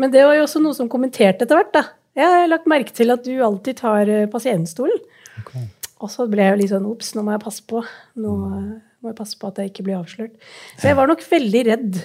[0.00, 1.74] Men det var jo også noe som kommenterte etter hvert.
[1.76, 1.84] da.
[2.16, 5.02] Jeg har lagt merke til at du alltid tar pasientstolen.
[5.36, 5.72] pasientstolen.
[6.04, 7.82] Og så ble jeg litt sånn ops, nå må jeg passe på.
[8.20, 10.34] Nå eh, må jeg passe på at jeg ikke blir avslørt.
[10.76, 12.02] Så jeg var nok veldig redd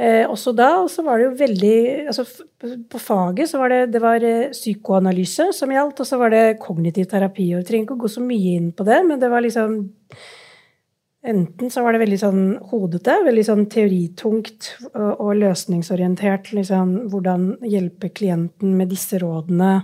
[0.00, 1.72] Eh, også da, og så var det jo veldig
[2.08, 2.22] altså
[2.88, 6.60] På faget så var det, det var eh, psykoanalyse som gjaldt, og så var det
[6.62, 7.50] kognitiv terapi.
[7.52, 9.74] og Vi trenger ikke å gå så mye inn på det, men det var liksom
[11.20, 16.48] Enten så var det veldig sånn hodete, veldig sånn teoritungt og, løsningsorientert.
[16.56, 19.82] Liksom, hvordan hjelpe klienten med disse rådene.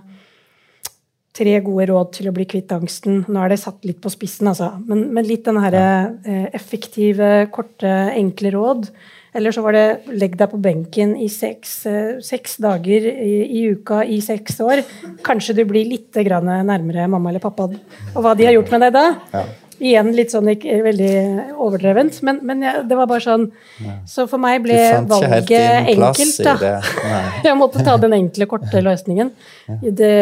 [1.37, 3.27] Tre gode råd til å bli kvitt angsten.
[3.29, 4.71] Nå er det satt litt på spissen, altså.
[4.89, 5.85] Men, men litt den herre
[6.25, 8.89] eh, effektive, korte, enkle råd
[9.37, 13.67] eller så var det 'legg deg på benken i seks, eh, seks dager i, i,
[13.77, 14.81] uka i seks år'.
[15.27, 18.93] Kanskje du blir litt nærmere mamma eller pappa og hva de har gjort med deg
[18.97, 19.07] da.
[19.35, 19.45] Ja.
[19.77, 21.11] Igjen litt sånn ikke, veldig
[21.61, 23.45] overdrevent, men, men jeg, det var bare sånn
[24.09, 24.79] Så for meg ble
[25.11, 26.79] valget enkelt, da.
[27.49, 29.35] jeg måtte ta den enkle, korte løsningen.
[29.83, 30.15] Det,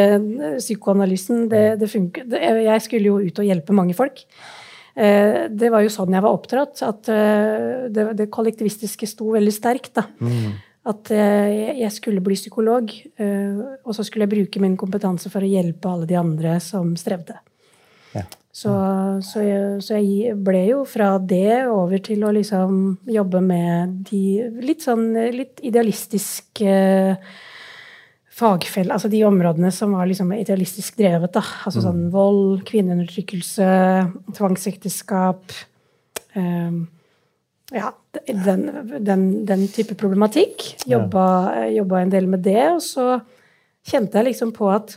[0.59, 2.27] psykoanalysen, det, det funker.
[2.35, 4.27] Jeg skulle jo ut og hjelpe mange folk.
[4.95, 6.83] Eh, det var jo sånn jeg var oppdratt.
[6.87, 9.95] At eh, det, det kollektivistiske sto veldig sterkt.
[9.99, 10.07] da.
[10.23, 10.55] Mm.
[10.91, 15.49] At eh, jeg skulle bli psykolog, og så skulle jeg bruke min kompetanse for å
[15.49, 17.39] hjelpe alle de andre som strevde.
[18.13, 18.27] Ja.
[18.55, 18.71] Så,
[19.27, 22.77] så, jeg, så, jeg, ble jo fra det over til å liksom
[23.11, 26.77] jobbe med de litt sånn litt idealistiske
[28.35, 31.35] fagfell, altså de områdene som var liksom idealistisk drevet.
[31.35, 31.87] da, altså mm.
[31.87, 33.69] sånn Vold, kvinneundertrykkelse,
[34.39, 35.55] tvangsekteskap
[36.39, 36.85] um,
[37.75, 37.93] Ja,
[38.31, 38.67] den,
[39.03, 40.77] den, den, type problematikk.
[40.87, 41.27] Jobba,
[41.75, 42.69] jobba, en del med det.
[42.77, 43.17] Og så
[43.87, 44.95] kjente jeg liksom på at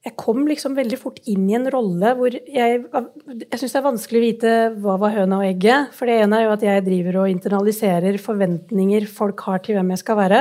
[0.00, 3.84] jeg kom liksom veldig fort inn i en rolle hvor jeg Jeg syns det er
[3.84, 5.92] vanskelig å vite hva var høna og egget.
[5.96, 9.92] For det ene er jo at jeg driver og internaliserer forventninger folk har til hvem
[9.92, 10.40] jeg skal være.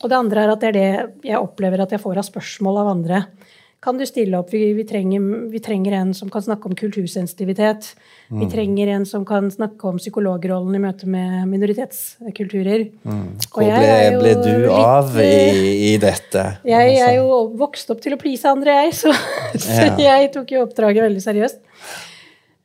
[0.00, 2.80] Og det andre er at det er det jeg opplever at jeg får av spørsmål
[2.80, 3.20] av andre.
[3.80, 4.50] Kan du stille opp?
[4.52, 7.86] Vi, vi, trenger, vi trenger, en som kan snakke om kultursensitivitet.
[8.28, 8.42] Mm.
[8.42, 12.84] Vi trenger en som kan snakke om psykologrollen i møte med minoritetskulturer.
[13.08, 13.24] Mm.
[13.46, 15.32] Hvor ble, ble, du litt, av i,
[15.94, 16.44] i, dette?
[16.68, 18.98] Jeg er jo vokst opp til å please andre, jeg.
[19.00, 19.14] Så,
[19.64, 19.96] så ja.
[20.10, 21.64] jeg tok jo oppdraget veldig seriøst.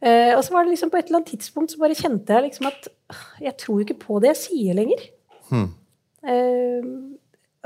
[0.03, 2.49] Eh, og så var det liksom på et eller annet tidspunkt så bare kjente jeg
[2.49, 2.91] liksom at
[3.41, 5.07] jeg tror ikke på det jeg sier lenger.
[5.47, 5.69] Hmm.
[6.27, 6.91] Eh,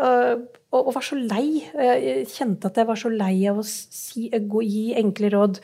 [0.06, 1.64] og, og, var så lei.
[1.74, 5.62] Jeg kjente at jeg var så lei av å si, gå, gi enkle råd.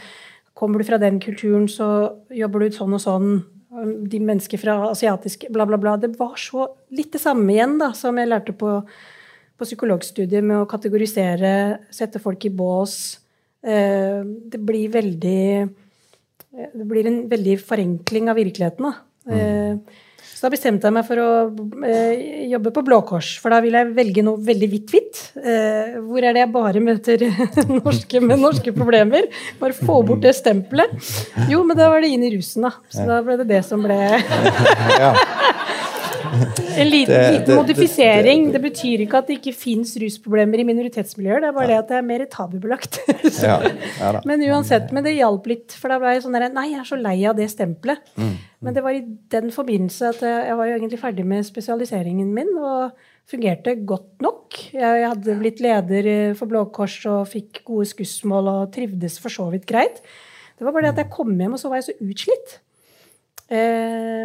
[0.57, 1.87] Kommer du fra den kulturen, så
[2.33, 3.35] jobber du sånn og sånn.
[4.09, 5.97] De mennesker fra asiatisk bla, bla, bla.
[6.01, 8.79] Det var så litt det samme igjen da, som jeg lærte på,
[9.55, 11.51] på psykologstudiet, med å kategorisere,
[11.93, 12.97] sette folk i bås.
[13.65, 15.45] Eh, det blir veldig
[16.55, 18.85] Det blir en veldig forenkling av virkeligheten.
[18.87, 18.93] da.
[19.27, 19.81] Mm.
[20.35, 21.27] Så da bestemte jeg meg for å
[21.87, 25.21] eh, jobbe på Blå Kors, for da vil jeg velge noe veldig hvitt-hvitt.
[25.39, 27.23] Eh, hvor er det jeg bare møter
[27.79, 29.29] norske med norske problemer?
[29.61, 30.91] Bare få bort det stempelet.
[31.47, 32.73] Jo, men da var det inn i rusen, da.
[32.91, 33.95] Så da ble det det som ble
[36.81, 38.45] En liten, det, liten det, modifisering.
[38.47, 41.43] Det, det, betyr ikke at det ikke fins rusproblemer i minoritetsmiljøer.
[41.43, 42.99] Det er bare det at det er mer tabubelagt.
[43.45, 43.57] ja,
[43.99, 45.75] ja men uansett, men det hjalp litt.
[45.79, 48.03] For da ble jeg sånn der Nei, jeg er så lei av det stempelet.
[48.19, 48.35] Mm.
[48.65, 52.55] Men det var i den forbindelse at jeg var jo egentlig ferdig med spesialiseringen min.
[52.59, 54.53] og fungerte godt nok.
[54.69, 59.47] Jeg hadde blitt leder for Blå Kors og fikk gode skussmål og trivdes for så
[59.49, 60.03] vidt greit.
[60.55, 62.53] Det var bare det at jeg kom hjem, og så var jeg så utslitt.
[63.49, 63.65] Eh,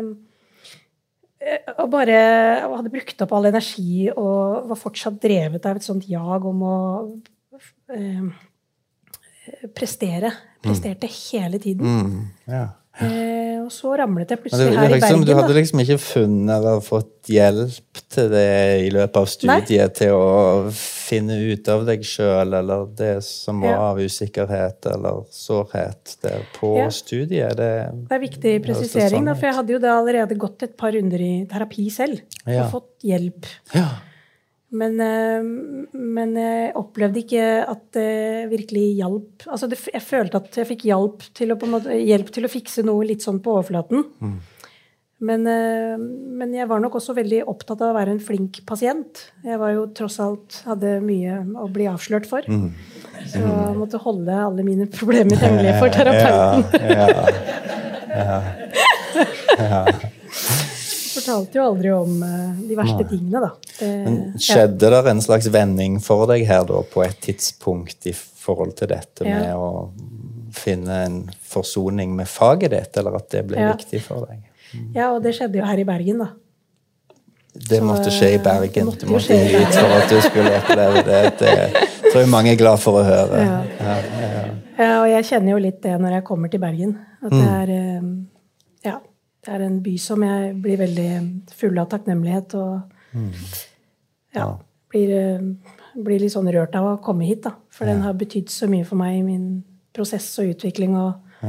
[0.00, 0.02] Eh,
[1.40, 2.20] og bare
[2.66, 6.62] og hadde brukt opp all energi og var fortsatt drevet av et sånt jag om
[6.66, 6.76] å
[7.94, 8.26] eh,
[9.76, 10.34] prestere.
[10.60, 11.16] Presterte mm.
[11.30, 11.86] hele tiden.
[11.86, 12.66] Mm, ja.
[13.00, 15.26] Eh, og så ramlet jeg plutselig her i liksom, Bergen.
[15.28, 18.50] Du hadde liksom ikke funnet eller fått hjelp til det
[18.82, 19.94] i løpet av studiet Nei.
[20.00, 23.86] til å finne ut av deg sjøl, eller det som var ja.
[23.92, 26.90] av usikkerhet eller sårhet der på ja.
[26.94, 27.56] studiet?
[27.60, 30.76] Det, det, er viktig presisering, sånn da, for jeg hadde jo da allerede gått et
[30.80, 33.48] par runder i terapi selv og fått hjelp.
[33.76, 33.88] Ja.
[34.70, 35.42] Men, eh,
[35.98, 39.48] men jeg opplevde ikke at det virkelig hjalp.
[39.50, 42.84] Altså det, jeg følte at jeg fikk hjelp til, å, måte, hjelp til å fikse
[42.86, 44.04] noe litt sånn på overflaten.
[45.20, 49.26] Men, eh, men jeg var nok også veldig opptatt av å være en flink pasient.
[49.44, 52.46] Jeg var jo tross alt hadde mye å bli avslørt for.
[53.26, 56.62] Så jeg måtte holde alle mine problemer hemmelig for terapeuten.
[56.94, 57.10] Ja,
[58.14, 58.40] ja,
[59.58, 59.84] ja.
[61.20, 63.50] Fortalte jo aldri om eh, de verste tingene, da.
[63.78, 68.14] Det, Men skjedde det en slags vending for deg her da, på et tidspunkt i
[68.16, 69.38] forhold til dette Ja.
[69.38, 69.90] med å
[70.52, 73.72] finne en forsoning med faget ditt, eller at det ble Ja.
[73.76, 74.40] viktig for deg?
[74.94, 76.30] ja, og det skjedde jo her i Bergen, da.
[77.54, 78.86] Det måtte skje i Bergen.
[78.86, 81.38] måtte Du måtte skje hit for at du skulle oppleve det.
[81.38, 83.40] Det tror jeg mange er glad for å høre.
[83.42, 83.62] Ja.
[83.80, 84.44] Ja, ja.
[84.78, 86.94] Ja, og jeg kjenner jo litt det når jeg kommer til Bergen.
[87.22, 88.00] At det er eh, Ja.
[89.40, 91.10] Det er en by som jeg blir veldig
[91.56, 93.16] full av takknemlighet og
[94.36, 94.46] ja,
[94.92, 97.54] blir, eh, blir litt sånn rørt av å komme hit, da.
[97.72, 99.46] For den har betydd så mye for meg i min
[99.96, 100.94] prosess og utvikling.
[101.00, 101.46] Og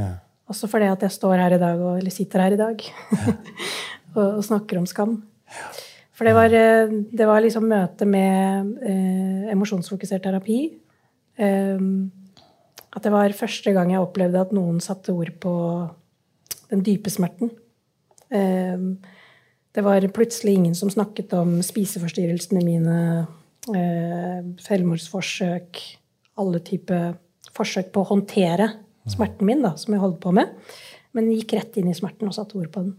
[0.50, 2.84] også fordi at jeg står her i dag, og, eller sitter her i dag,
[4.16, 5.18] og, og snakker om skam.
[6.12, 10.60] For det var, eh, det var liksom møte med eh, emosjonsfokusert terapi.
[11.36, 11.86] Eh,
[12.92, 15.54] at det var første gang jeg opplevde at noen satte ord på
[16.70, 17.52] den dype smerten.
[18.32, 18.78] Eh,
[19.72, 22.96] det var plutselig ingen som snakket om spiseforstyrrelsene mine,
[23.72, 25.80] eh, selvmordsforsøk,
[26.36, 27.14] alle typer
[27.52, 28.68] forsøk på å håndtere
[29.08, 30.52] smerten min, da, som jeg holdt på med.
[31.12, 32.94] Men gikk rett inn i smerten og satte ord på den.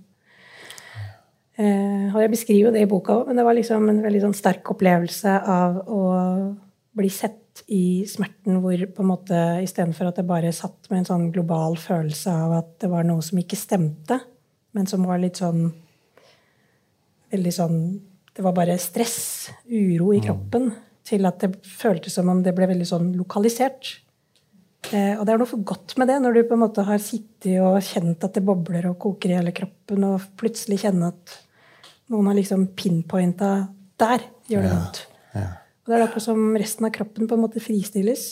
[1.54, 4.24] Eh, og jeg beskriver jo det i boka òg, men det var liksom en veldig
[4.26, 6.04] sånn sterk opplevelse av å
[6.98, 11.10] bli sett i smerten hvor på en måte istedenfor at jeg bare satt med en
[11.12, 14.18] sånn global følelse av at det var noe som ikke stemte,
[14.74, 15.72] men som var litt sånn
[17.34, 17.78] Veldig sånn
[18.38, 20.68] Det var bare stress, uro i kroppen,
[21.06, 23.90] til at det føltes som om det ble veldig sånn lokalisert.
[24.90, 27.02] Eh, og det er noe for godt med det, når du på en måte har
[27.02, 31.36] sittet og kjent at det bobler og koker i hele kroppen, og plutselig kjenne at
[32.14, 33.52] noen har liksom pinpointa
[34.02, 35.04] Der gjør det vondt.
[35.84, 38.26] Og det er akkurat som resten av kroppen på en måte fristilles.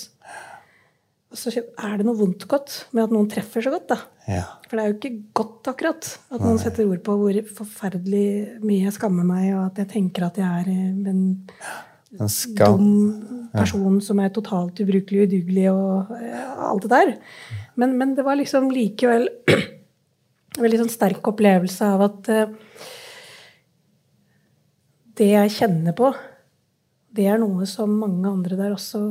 [1.32, 3.98] Og så er det noe vondt godt med at noen treffer så godt, da.
[4.28, 4.44] Ja.
[4.68, 8.84] For det er jo ikke godt, akkurat, at noen setter ord på hvor forferdelig mye
[8.84, 11.24] jeg skammer meg, og at jeg tenker at jeg er eh, en
[12.12, 12.28] En
[12.60, 12.88] dum
[13.54, 17.12] person som er totalt ubrukelig og udugelig og ja, alt det der.
[17.80, 19.30] Men, men det var liksom likevel
[20.58, 22.52] en veldig sånn sterk opplevelse av at uh,
[25.20, 26.12] det jeg kjenner på,
[27.16, 29.06] det er noe som mange andre der også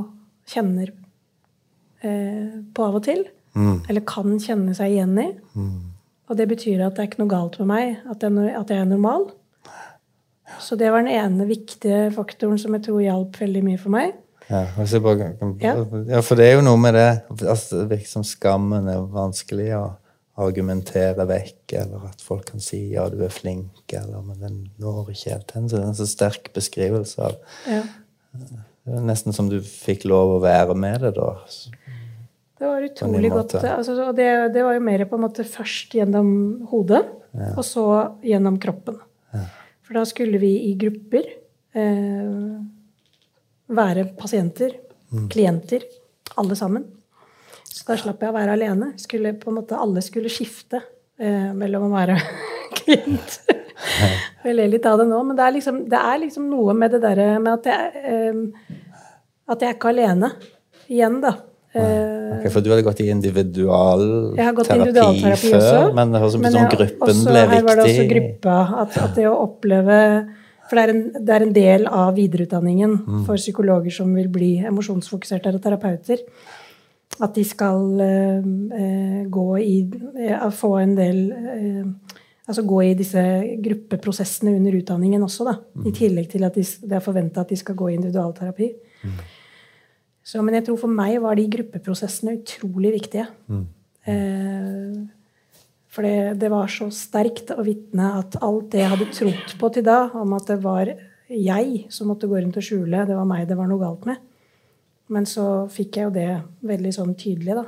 [0.50, 0.99] kjenner eh,
[2.02, 3.24] på av og til.
[3.88, 5.28] Eller kan kjenne seg igjen i.
[6.30, 8.78] Og det betyr at det er ikke noe galt med meg, at jeg, at jeg
[8.78, 9.30] er normal.
[10.60, 14.12] Så det var den ene viktige faktoren som jeg tror hjalp veldig mye for meg.
[14.50, 15.74] Ja, bare, kan- Ja.
[16.08, 19.68] ja, for det er jo noe med det altså, det virker som Skammen er vanskelig
[19.78, 19.92] å
[20.40, 25.10] argumentere vekk, eller at folk kan si 'ja, du er flink', eller 'men den når
[25.10, 25.68] ikke helt hen'.
[25.68, 27.36] Så det er en så sterk beskrivelse av
[27.68, 27.82] Ja.
[28.86, 31.36] Det er nesten som du fikk lov å være med det, da.
[32.61, 33.55] Det var utrolig godt.
[33.64, 36.29] Altså, og det, det var jo mer på en måte først gjennom
[36.68, 37.01] hodet,
[37.57, 37.85] og så
[38.27, 38.99] gjennom kroppen.
[39.87, 41.25] For da skulle vi i grupper
[41.75, 42.61] eh,
[43.81, 44.77] være pasienter,
[45.33, 45.87] klienter,
[46.38, 46.85] alle sammen.
[47.64, 48.92] Så da slapp jeg å være alene.
[49.01, 50.83] Skulle, på en måte, alle skulle skifte
[51.18, 52.18] eh, mellom å være
[52.79, 53.40] klient.
[54.44, 56.92] Jeg ler litt av det nå, men det er liksom, det er liksom noe med
[56.94, 58.83] det derre med at jeg, eh,
[59.51, 60.35] at jeg er ikke alene.
[60.90, 61.38] Igjen, da.
[61.74, 66.68] Eh, Ok, for du hadde gått i individualterapi før, men det høres ut som sånn
[66.72, 68.56] gruppen også, ble Her var det også gruppa.
[68.85, 69.96] At, at det å oppleve
[70.70, 73.24] For det er, en, det er en del av videreutdanningen Mm.
[73.26, 76.18] for psykologer som vil bli emosjonsfokuserte terapeuter.
[77.20, 78.38] At de skal eh,
[78.78, 79.90] eh, gå i
[80.28, 81.85] eh, Få en del eh,
[82.50, 83.22] Altså gå i disse
[83.62, 85.52] gruppeprosessene under utdanningen også, da.
[85.76, 85.85] Mm.
[85.87, 88.68] I tillegg til at de, det er forventa at de skal gå i individualterapi.
[90.31, 93.27] Så, men jeg tror for meg var de gruppeprosessene utrolig viktige.
[94.07, 94.99] Eh,
[95.91, 99.70] for det, det var så sterkt å vitne at alt det jeg hadde trodd på
[99.74, 100.93] til da, om at det var
[101.31, 104.22] jeg som måtte gå rundt og skjule, det var meg det var noe galt med.
[105.11, 106.28] Men så fikk jeg jo det
[106.70, 107.64] veldig sånn tydelig da,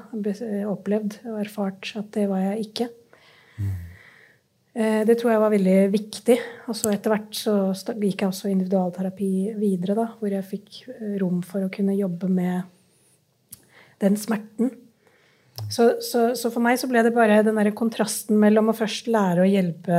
[0.71, 2.93] opplevd og erfart at det var jeg ikke.
[3.59, 3.92] Eh,
[4.73, 6.37] Det tror jeg var veldig viktig.
[6.73, 7.55] Og så etter hvert så
[7.93, 12.31] gikk jeg også individualterapi videre, da, hvor jeg fikk eh, rom for å kunne jobbe
[12.33, 12.71] med
[14.03, 14.73] den smerten.
[15.69, 19.11] Så, så, så for meg så ble det bare den der kontrasten mellom å først
[19.13, 19.99] lære å hjelpe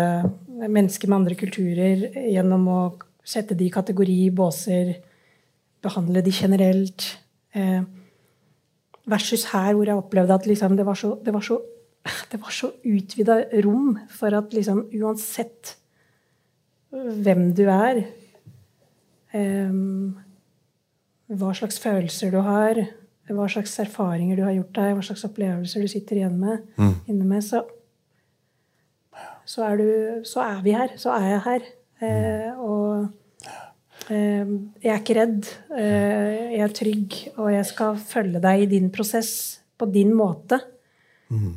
[0.63, 2.79] mennesker med andre kulturer gjennom å
[3.23, 4.95] sette de i kategori, båser,
[5.83, 7.05] behandle de generelt.
[7.53, 7.83] Eh,
[9.09, 11.59] versus her, hvor jeg opplevde at liksom, det var så, det var så,
[12.31, 15.75] det var så utvida rom for at liksom, uansett
[16.93, 18.03] hvem du er,
[19.33, 20.13] um,
[21.33, 22.81] hva slags følelser du har,
[23.31, 26.93] hva slags erfaringer du har gjort deg, hva slags opplevelser du sitter igjen med, Mm.
[27.07, 27.63] inne med, så,
[29.45, 29.89] så, er du,
[30.27, 30.93] så er vi her.
[30.99, 31.65] Så er jeg her.
[32.03, 33.09] Eh, og
[34.11, 34.45] eh,
[34.83, 35.49] jeg er ikke redd.
[35.77, 40.59] Eh, jeg er trygg, og jeg skal følge deg i din prosess på din måte.
[41.31, 41.51] Eh,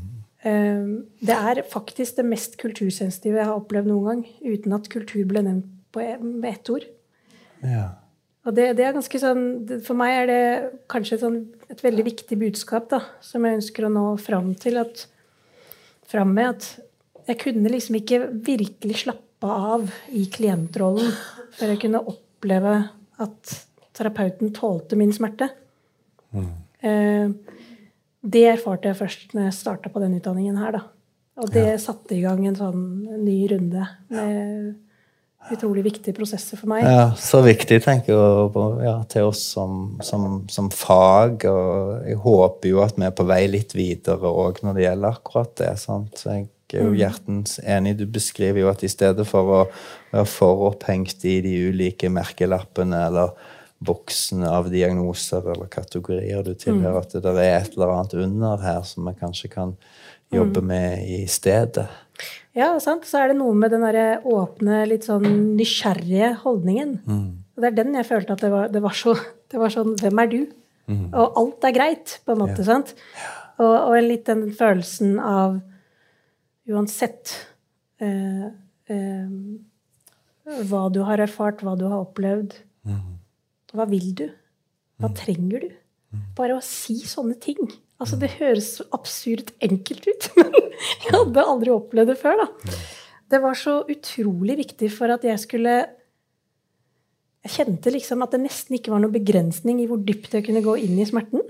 [0.47, 5.43] det er faktisk det mest kultursensitive jeg har opplevd noen gang, uten at kultur ble
[5.43, 6.87] nevnt på, med ett ord.
[7.65, 7.87] Ja.
[8.47, 9.45] Og det, det er ganske sånn,
[9.83, 10.43] For meg er det
[10.93, 11.39] kanskje et, sånn,
[11.73, 14.79] et veldig viktig budskap da, som jeg ønsker å nå fram til.
[14.83, 15.07] At,
[16.07, 16.69] fram med at
[17.27, 21.11] jeg kunne liksom ikke virkelig slappe av i klientrollen
[21.57, 22.77] før jeg kunne oppleve
[23.23, 23.57] at
[23.97, 25.49] terapeuten tålte min smerte.
[26.87, 27.33] Eh,
[28.27, 30.79] det erfarte jeg først når jeg starta på den utdanningen her.
[30.79, 30.83] da.
[31.37, 32.83] Og det satte i gang en sånn
[33.21, 34.75] ny runde med
[35.53, 36.87] utrolig viktige prosesser for meg.
[36.87, 41.47] Ja, så viktig, tenker jeg, ja, til oss som, som, som fag.
[41.51, 45.21] Og jeg håper jo at vi er på vei litt videre òg når det gjelder
[45.21, 45.73] akkurat det.
[45.83, 46.17] sant?
[46.19, 46.49] Så jeg
[46.81, 47.95] er jo hjertens enig.
[48.01, 49.61] Du beskriver jo at i stedet for å
[50.15, 53.37] være for opphengt i de ulike merkelappene eller
[53.79, 58.83] boksene av diagnoser eller kategorier du tilhører, at det er et eller annet under her
[58.89, 59.77] som vi kanskje kan
[60.33, 61.87] jobbe med i stedet.
[62.57, 63.05] Ja, sant?
[63.05, 65.27] Så er det noe med den derre åpne, litt sånn
[65.59, 66.97] nysgjerrige holdningen.
[67.57, 69.13] Og det er den jeg følte at det var, det var, så,
[69.53, 70.41] det var sånn Hvem er du?
[71.13, 72.65] Og alt er greit, på en måte.
[72.65, 72.95] sant?
[73.59, 75.61] Og, og litt den følelsen av
[76.67, 77.31] Uansett
[78.03, 78.47] eh,
[78.91, 79.29] eh,
[80.67, 82.57] hva du har erfart, hva du har opplevd,
[83.79, 84.27] hva vil du?
[85.03, 85.75] Hva trenger du?
[86.37, 87.59] Bare å si sånne ting.
[88.01, 92.43] Altså, det høres så absurd enkelt ut, men jeg hadde aldri opplevd det før.
[92.45, 92.77] da.
[93.33, 95.77] Det var så utrolig viktig for at jeg skulle
[97.47, 100.65] Jeg kjente liksom at det nesten ikke var noen begrensning i hvor dypt jeg kunne
[100.65, 101.45] gå inn i smerten.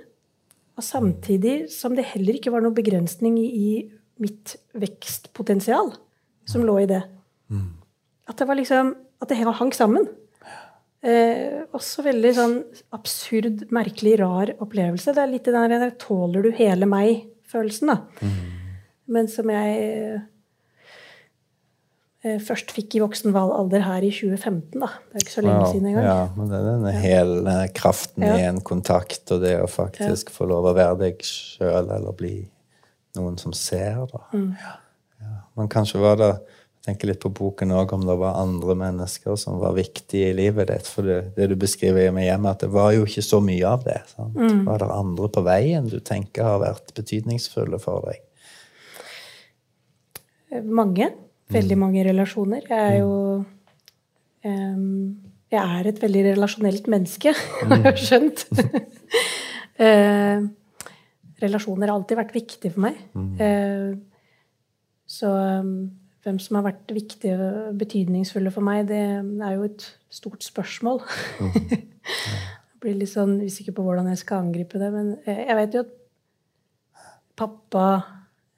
[0.76, 3.68] Og samtidig som det heller ikke var noen begrensning i, i
[4.20, 5.94] mitt vekstpotensial
[6.48, 7.00] som lå i det.
[8.28, 10.04] At det var liksom At det hang sammen.
[11.04, 12.54] Eh, også veldig sånn
[12.96, 15.12] absurd, merkelig, rar opplevelse.
[15.14, 17.96] Det er litt den der 'tåler du hele meg'-følelsen, da.
[19.06, 20.22] Men som jeg
[22.24, 24.88] eh, først fikk i voksen alder her i 2015, da.
[25.12, 26.04] Det er ikke så lenge Ja, siden engang.
[26.04, 30.48] Ja, men det er denne hele kraften i en kontakt, og det å faktisk få
[30.48, 32.48] lov å være deg sjøl, eller bli
[33.14, 34.24] noen som ser, da.
[34.32, 34.56] Mm.
[34.60, 34.74] Ja,
[35.20, 35.36] ja.
[35.56, 36.32] Men kanskje var det
[36.86, 40.70] tenker litt på boken òg, om det var andre mennesker som var viktige i livet
[40.70, 40.86] ditt.
[40.90, 43.82] For det, det du beskriver med hjemme, at det var jo ikke så mye av
[43.86, 43.98] det.
[44.18, 44.64] Mm.
[44.68, 48.22] Var det andre på veien du tenker har vært betydningsfulle for deg?
[50.62, 51.10] Mange.
[51.52, 52.64] Veldig mange relasjoner.
[52.66, 53.10] Jeg er jo
[54.46, 54.86] um,
[55.52, 57.34] Jeg er et veldig relasjonelt menneske,
[57.70, 58.46] har jeg skjønt.
[59.82, 60.46] uh,
[61.44, 62.98] relasjoner har alltid vært viktig for meg.
[63.14, 63.94] Uh,
[65.06, 65.30] så
[65.62, 65.78] um,
[66.26, 71.00] hvem som har vært viktige og betydningsfulle for meg, det er jo et stort spørsmål.
[71.70, 74.90] jeg blir litt sånn usikker på hvordan jeg skal angripe det.
[74.94, 75.92] Men jeg vet jo at
[77.38, 77.86] pappa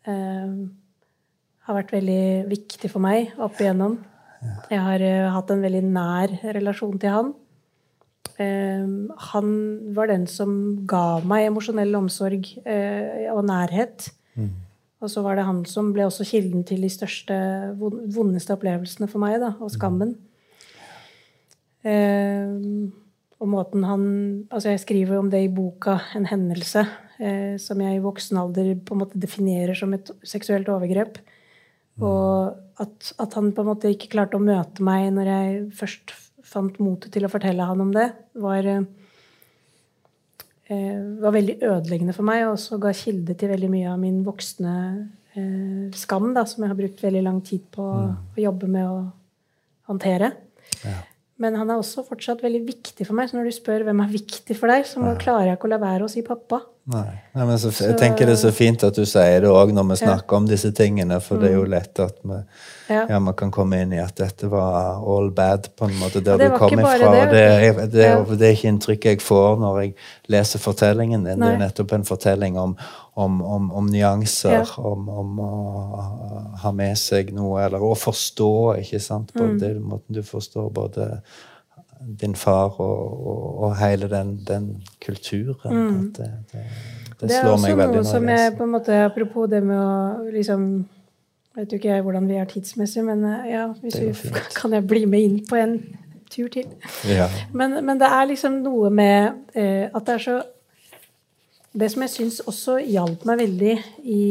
[0.08, 0.54] eh,
[1.68, 3.98] har vært veldig viktig for meg opp igjennom.
[4.70, 7.32] Jeg har eh, hatt en veldig nær relasjon til han.
[8.38, 8.86] Eh,
[9.32, 9.52] han
[9.96, 10.52] var den som
[10.88, 14.10] ga meg emosjonell omsorg eh, og nærhet.
[14.99, 17.34] Og så var det han som ble også kilden til de største,
[17.78, 20.16] vondeste opplevelsene for meg, da, og skammen.
[21.86, 22.57] Eh,
[23.38, 24.07] og måten han
[24.51, 26.82] Altså, jeg skriver om det i boka, en hendelse
[27.22, 31.20] eh, som jeg i voksen alder på en måte definerer som et seksuelt overgrep.
[32.03, 36.14] Og at, at han på en måte ikke klarte å møte meg når jeg først
[36.49, 38.86] fant motet til å fortelle han om det, var, eh,
[40.68, 44.74] var veldig ødeleggende for meg, og også ga kilde til veldig mye av min voksne
[45.32, 48.98] eh, skam, da, som jeg har brukt veldig lang tid på å jobbe med å
[49.88, 50.34] håndtere.
[51.38, 53.30] Men han er også fortsatt veldig viktig for meg.
[53.30, 55.72] Så når du spør hvem er viktig for deg, så må, klarer jeg ikke å
[55.72, 56.60] la være å si pappa.
[56.89, 57.18] Nei.
[57.36, 59.91] Nei, men så, jeg tenker det er så fint at du sier det òg når
[59.91, 62.39] vi snakker om disse tingene, for det er jo lett at vi
[62.89, 63.03] Ja.
[63.11, 66.39] ja, man kan komme inn i at dette var all bad, på en måte, der
[66.41, 67.11] du kom ifra.
[67.12, 68.24] det, Det, er- det, er- Ja.
[68.24, 69.95] det er ikke inntrykket jeg får når jeg
[70.28, 71.39] leser fortellingen din.
[71.45, 72.74] Det er nettopp en fortelling om,
[73.16, 74.64] om, om, om nyanser, Ja.
[74.78, 79.34] om, om å ha med seg noe, eller å forstå, ikke sant?
[79.34, 79.59] På Mm.
[79.61, 81.20] den måten du forstår både
[82.20, 84.70] din far og, og, og hele den, den
[85.05, 85.74] kulturen.
[85.74, 86.64] At det, det, det,
[87.18, 87.28] Mm.
[87.28, 90.28] Det er også meg veldig noe som jeg på en måte, Apropos det med å
[90.30, 90.68] liksom
[91.59, 94.12] Vet jo ikke jeg hvordan vi er tidsmessig, men eh, ja, hvis vi,
[94.61, 95.72] kan jeg bli med inn på en
[96.30, 96.68] tur til.
[97.09, 97.26] Ja.
[97.51, 100.36] Men, men det er liksom noe med eh, at det er så
[101.78, 103.74] Det som jeg syns også hjalp meg veldig
[104.07, 104.22] i,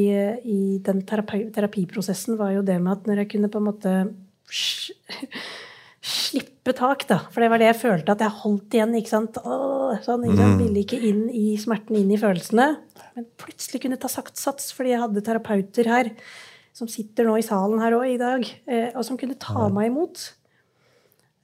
[0.55, 3.93] i den terapi, terapiprosessen, var jo det med at når jeg kunne på en måte
[6.07, 7.19] slippe tak, da.
[7.33, 8.95] For det var det jeg følte at jeg holdt igjen.
[8.99, 9.39] ikke sant?
[9.43, 10.61] Åh, sånn, ikke sant?
[10.63, 12.67] Ville ikke inn i smerten, inn i følelsene.
[13.17, 16.13] Men plutselig kunne ta sagt sats, fordi jeg hadde terapeuter her
[16.77, 19.89] som sitter nå i salen her òg i dag, eh, og som kunne ta meg
[19.89, 20.27] imot.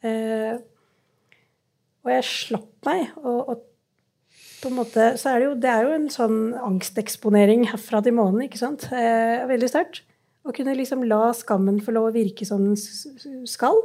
[0.06, 0.60] Eh,
[2.04, 3.08] og jeg slapp meg.
[3.24, 3.64] Og, og
[4.62, 8.16] på en måte, så er det, jo, det er jo en sånn angsteksponering herfra til
[8.20, 8.46] månen.
[8.46, 8.86] ikke sant?
[8.94, 10.04] Eh, veldig sterkt.
[10.44, 13.80] Å kunne liksom la skammen få lov å virke som den skal.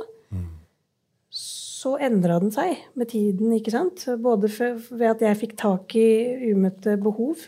[1.78, 3.52] Så endra den seg med tiden.
[3.54, 4.02] ikke sant?
[4.22, 7.44] Både for, ved at jeg fikk tak i umøtte behov.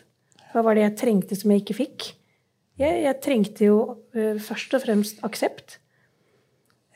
[0.53, 2.09] Hva var det jeg trengte som jeg ikke fikk?
[2.81, 3.79] Jeg, jeg trengte jo
[4.17, 5.79] uh, først og fremst aksept.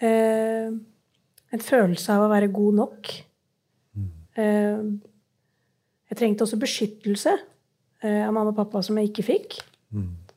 [0.02, 0.70] Uh,
[1.54, 3.10] en følelse av å være god nok.
[4.38, 4.94] Uh,
[6.10, 7.34] jeg trengte også beskyttelse
[8.04, 9.54] av mamma og pappa som jeg ikke fikk.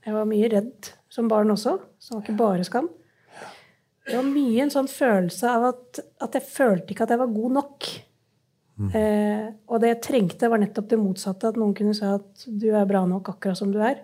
[0.08, 2.88] Jeg var mye redd som barn også, så det var ikke bare skam.
[4.08, 7.34] Det var mye en sånn følelse av at, at jeg følte ikke at jeg var
[7.34, 7.89] god nok.
[8.78, 11.51] Eh, og det jeg trengte, var nettopp det motsatte.
[11.51, 13.99] At noen kunne si at du er bra nok akkurat som du er.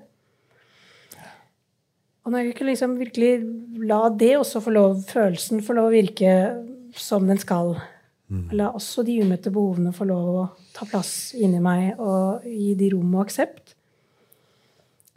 [2.23, 3.31] Og når jeg kunne liksom virkelig
[3.83, 6.35] la det også få lov, følelsen få lov å virke
[6.95, 7.75] som den skal,
[8.55, 10.43] la også de umøtte behovene få lov å
[10.73, 13.75] ta plass inni meg og gi de rom og aksept,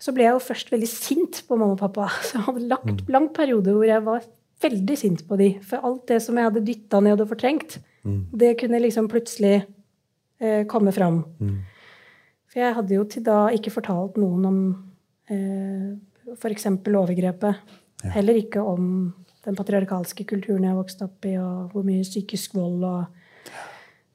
[0.02, 2.10] så ble jeg jo først veldig sint på mamma og pappa.
[2.26, 4.26] Så jeg hadde lagt lang periode hvor jeg var
[4.62, 5.50] veldig sint på de.
[5.62, 7.78] For alt det som jeg hadde dytta ned og fortrengt,
[8.32, 9.66] det kunne liksom plutselig
[10.40, 11.24] eh, komme fram.
[12.46, 14.58] For jeg hadde jo til da ikke fortalt noen om
[15.28, 15.90] eh,
[16.38, 16.66] f.eks.
[16.86, 17.54] overgrepet.
[18.14, 19.12] Heller ikke om
[19.46, 23.04] den patriarkalske kulturen jeg vokste opp i, og hvor mye psykisk vold og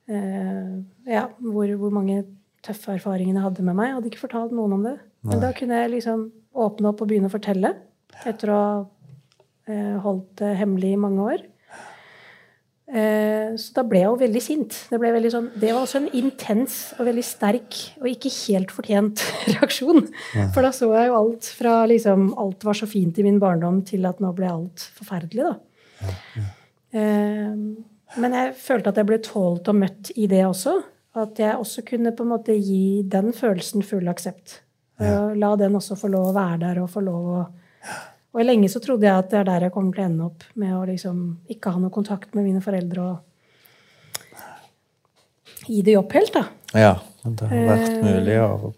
[0.07, 2.23] eh, Ja, hvor, hvor mange
[2.63, 3.87] tøffe erfaringer jeg hadde med meg.
[3.89, 4.97] Jeg hadde ikke fortalt noen om det.
[5.27, 7.75] Men da kunne jeg liksom åpne opp og begynne å fortelle,
[8.27, 8.71] etter å ha
[10.03, 11.43] holdt det hemmelig i mange år.
[12.91, 14.77] Eh, så da ble jeg jo veldig sint.
[14.91, 18.73] Det, ble veldig sånn, det var også en intens og veldig sterk og ikke helt
[18.75, 20.09] fortjent reaksjon.
[20.51, 23.79] For da så jeg jo alt fra liksom alt var så fint i min barndom,
[23.87, 26.09] til at nå ble alt forferdelig, da.
[26.91, 27.55] Eh,
[28.19, 30.75] men jeg følte at jeg ble tålt og møtt i det også.
[31.21, 34.59] At jeg også kunne på en måte gi den følelsen full aksept.
[34.99, 37.39] La den også få lov å være der og få lov å
[38.31, 40.43] Og lenge så trodde jeg at det er der jeg kommer til å ende opp,
[40.55, 41.17] med å liksom
[41.51, 43.17] ikke ha noe kontakt med mine foreldre og
[45.67, 46.45] gi det opp helt, da.
[46.77, 46.93] Ja,
[47.25, 48.03] men det har vært Eh.
[48.05, 48.73] mulig å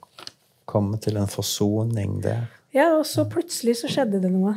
[0.66, 2.48] komme til en forsoning der.
[2.74, 4.56] Ja, og så plutselig så skjedde det noe.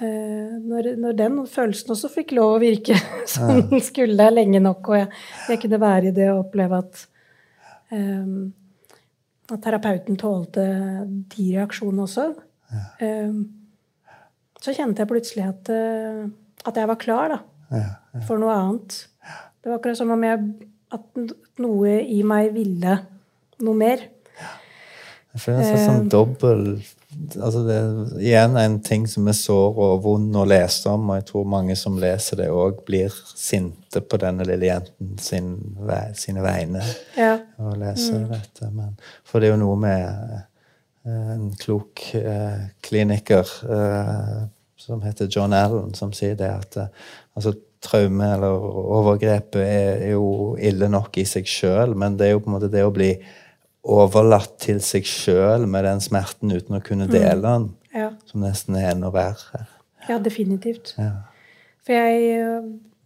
[0.00, 2.96] Eh, når, når den følelsen også fikk lov å virke
[3.26, 5.08] som den skulle lenge nok, og jeg,
[5.50, 7.04] jeg kunne være i det og oppleve at
[7.92, 8.54] um,
[9.48, 10.64] at terapeuten tålte
[11.32, 12.24] de reaksjonene også.
[13.00, 13.32] Eh,
[14.60, 16.26] så kjente jeg plutselig at, eh,
[16.66, 17.38] at jeg var klar da,
[18.26, 19.06] for noe annet.
[19.62, 20.44] Det var akkurat som om jeg,
[20.92, 22.98] at noe i meg ville
[23.60, 24.06] noe mer.
[25.34, 26.08] Jeg føler det er sånn Eh.
[26.14, 26.62] dobbel
[27.40, 31.16] altså Det er igjen en ting som er sår og vond å lese om, og
[31.18, 35.48] jeg tror mange som leser det, òg blir sinte på denne lille jenten sin,
[36.14, 36.82] sine vegne
[37.16, 37.38] Ja.
[37.58, 38.70] å lese dette.
[38.72, 40.44] Men, for det er jo noe med
[41.06, 44.42] en klok eh, kliniker eh,
[44.78, 46.88] som heter John Allen, som sier det at eh,
[47.38, 48.58] altså, traume eller
[48.98, 52.70] overgrepet er, jo ille nok i seg sjøl, men det er jo på en måte
[52.72, 53.12] det å bli
[53.88, 58.10] overlatt til seg sjøl med den smerten uten å kunne dele den, Ja.
[58.26, 59.66] som nesten er enda verre.
[60.08, 60.94] ja, definitivt.
[60.98, 61.12] Ja.
[61.86, 62.58] For jeg,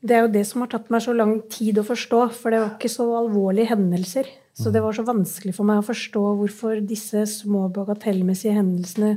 [0.02, 2.22] det er jo det som har tatt meg så lang tid å forstå.
[2.34, 4.26] For det var ikke så alvorlige hendelser.
[4.52, 9.14] Så det var så vanskelig for meg å forstå hvorfor disse små bagatellmessige hendelsene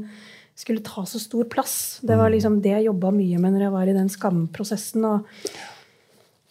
[0.56, 2.00] skulle ta så stor plass.
[2.08, 5.04] Det var liksom det jeg jobba mye med når jeg var i den skamprosessen.
[5.10, 5.50] Og,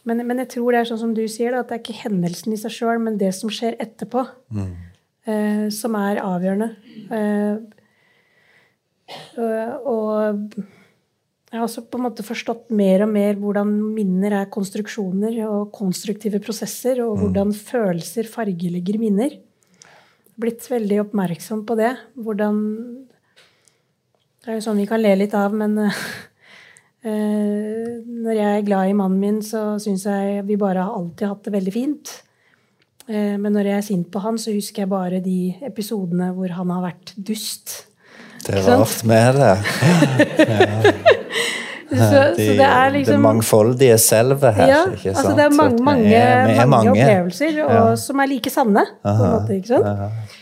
[0.05, 2.03] men, men jeg tror det er sånn som du sier, da, at det er ikke
[2.03, 4.27] hendelsen i seg sjøl, men det som skjer etterpå.
[5.25, 6.71] eh, som er avgjørende.
[7.09, 7.57] Eh,
[9.41, 10.59] og, og
[11.55, 15.69] jeg har også på en måte forstått mer og mer hvordan minner er konstruksjoner og
[15.77, 19.37] konstruktive prosesser, og hvordan følelser fargelegger minner.
[20.35, 21.93] Blitt veldig oppmerksom på det.
[22.19, 22.59] Hvordan
[24.43, 25.95] Det er jo sånn vi kan le litt av, men eh,
[28.03, 31.47] når jeg er glad i mannen min, så syns jeg vi bare har alltid hatt
[31.47, 32.17] det veldig fint.
[33.07, 36.51] Eh, men når jeg er sint på han, så husker jeg bare de episodene hvor
[36.59, 37.85] han har vært dust.
[38.43, 39.55] Det var ofte med det.
[41.99, 44.71] Så, så det er det liksom mangfoldige selve her.
[44.71, 44.81] Ja,
[45.13, 47.83] altså det er mange, mange, vi er, vi er mange, opplevelser og, Ja.
[48.05, 48.87] som er like sanne.
[49.03, 50.33] på en måte, ikke sant?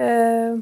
[0.00, 0.60] Eh,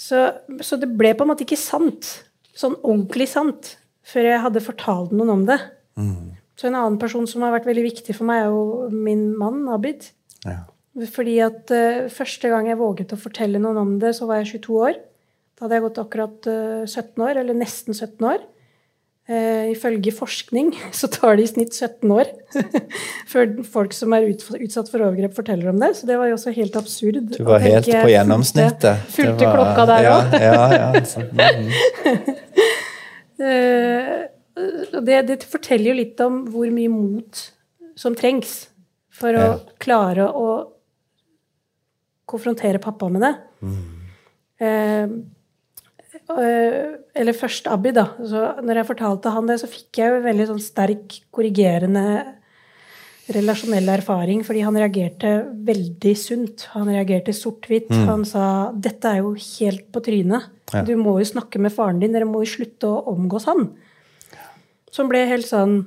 [0.00, 0.24] så,
[0.64, 2.08] så det ble på en måte ikke sant,
[2.56, 3.74] sånn ordentlig sant,
[4.06, 5.58] før jeg hadde fortalt noen om det.
[6.00, 6.36] Mm.
[6.60, 9.62] Så en annen person som har vært veldig viktig for meg, er jo min mann,
[9.72, 10.10] Abid.
[10.44, 10.62] Ja.
[11.14, 14.58] Fordi at uh, første gang jeg våget å fortelle noen om det, så var jeg
[14.58, 14.98] 22 år.
[15.56, 18.44] Da hadde jeg gått akkurat uh, 17 år, eller nesten 17 år.
[19.30, 22.30] Eh, ifølge forskning så tar det i snitt 17 år
[23.32, 25.92] før folk som er ut, utsatt for overgrep, forteller om det.
[26.00, 27.20] Så det var jo også helt absurd.
[27.36, 29.04] Du var helt på gjennomsnittet.
[29.12, 30.34] Fulgte fulgte var- klokka der òg.
[30.40, 30.90] Ja, ja, ja.
[31.60, 32.36] mm.
[33.40, 34.16] Eh,
[35.00, 37.38] det, det forteller jo litt om hvor mye mot
[37.96, 38.66] som trengs
[39.20, 39.46] for å
[39.80, 40.48] klare å
[42.28, 43.34] konfrontere pappa med det.
[43.64, 43.78] Mm.
[44.60, 45.14] eh,
[46.38, 48.06] eller først Abid, da.
[48.18, 52.04] Så når jeg fortalte han det, så fikk jeg jo veldig sånn sterk korrigerende
[53.30, 55.30] relasjonell erfaring, fordi han reagerte
[55.66, 56.66] veldig sunt.
[56.74, 57.92] Han reagerte sort-hvitt.
[58.08, 60.50] Han sa 'dette er jo helt på trynet'.
[60.74, 60.82] Ja.
[60.82, 62.12] Du må jo snakke med faren din.
[62.12, 63.72] Dere må jo slutte å omgås han.
[64.90, 65.86] Som ble helt sånn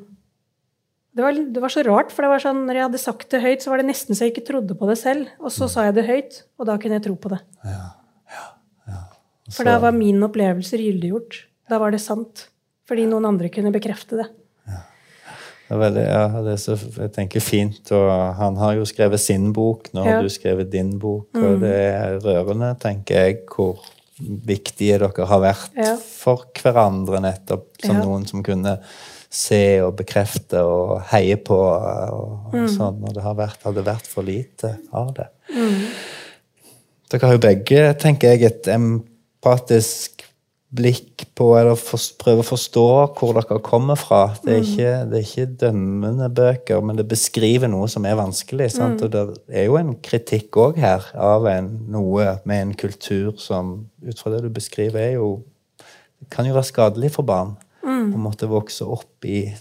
[1.14, 3.42] det var, det var så rart, for det var sånn, når jeg hadde sagt det
[3.44, 5.28] høyt, så var det nesten så jeg ikke trodde på det selv.
[5.38, 7.38] Og så sa jeg det høyt, og da kunne jeg tro på det.
[9.52, 11.42] For da var min opplevelser gyldiggjort.
[11.70, 12.48] Da var det sant.
[12.88, 14.30] Fordi noen andre kunne bekrefte det.
[15.64, 19.20] Det er veldig, ja, det er så jeg tenker fint, og han har jo skrevet
[19.24, 20.22] sin bok, nå har Ja.
[20.22, 23.80] du skrevet din bok, og det er rørende, tenker jeg, hvor
[24.20, 25.96] viktige dere har vært Ja.
[25.96, 28.04] for hverandre, nettopp som Ja.
[28.04, 28.80] noen som kunne
[29.32, 32.68] se og bekrefte og heie på og, Mm.
[32.68, 35.28] sånn, og det har vært, hadde vært for lite av det.
[35.50, 35.88] Mm.
[37.10, 38.68] Dere har jo begge, tenker jeg, et
[39.44, 40.24] empatisk
[40.74, 42.84] blikk på eller for, prøve å forstå
[43.20, 44.24] hvor dere kommer fra.
[44.42, 48.72] Det er, ikke, det er ikke dømmende bøker, men det beskriver noe som er vanskelig.
[48.74, 49.04] Sant?
[49.06, 49.24] Og det
[49.54, 54.34] er jo en kritikk òg her av en, noe med en kultur som ut fra
[54.34, 55.44] det du beskriver, er jo
[56.32, 57.54] kan jo være skadelig for barn.
[57.84, 59.52] Å måtte vokse opp i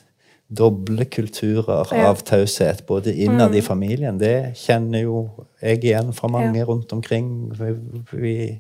[0.53, 2.09] doble kulturer Ja.
[2.13, 4.17] av taushet, både innad i familien.
[4.21, 5.23] Det kjenner jo
[5.61, 6.65] jeg igjen fra mange Ja.
[6.65, 7.51] rundt omkring.
[7.59, 7.73] Vi,
[8.13, 8.59] vi,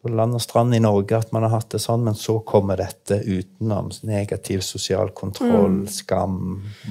[0.00, 2.80] på land og strand i Norge at man har hatt det sånn, men så kommer
[2.80, 3.90] dette utenom.
[4.08, 6.38] Negativ sosial kontroll, skam,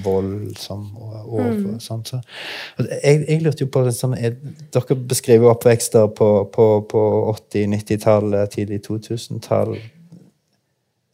[0.03, 2.03] vold som, og, og, sånn.
[2.05, 2.19] Så,
[2.77, 4.37] jeg, jeg lurte jo på liksom, er,
[4.73, 9.73] Dere beskriver oppvekster på, på, på 80-, 90-tallet, tidlig 2000-tall.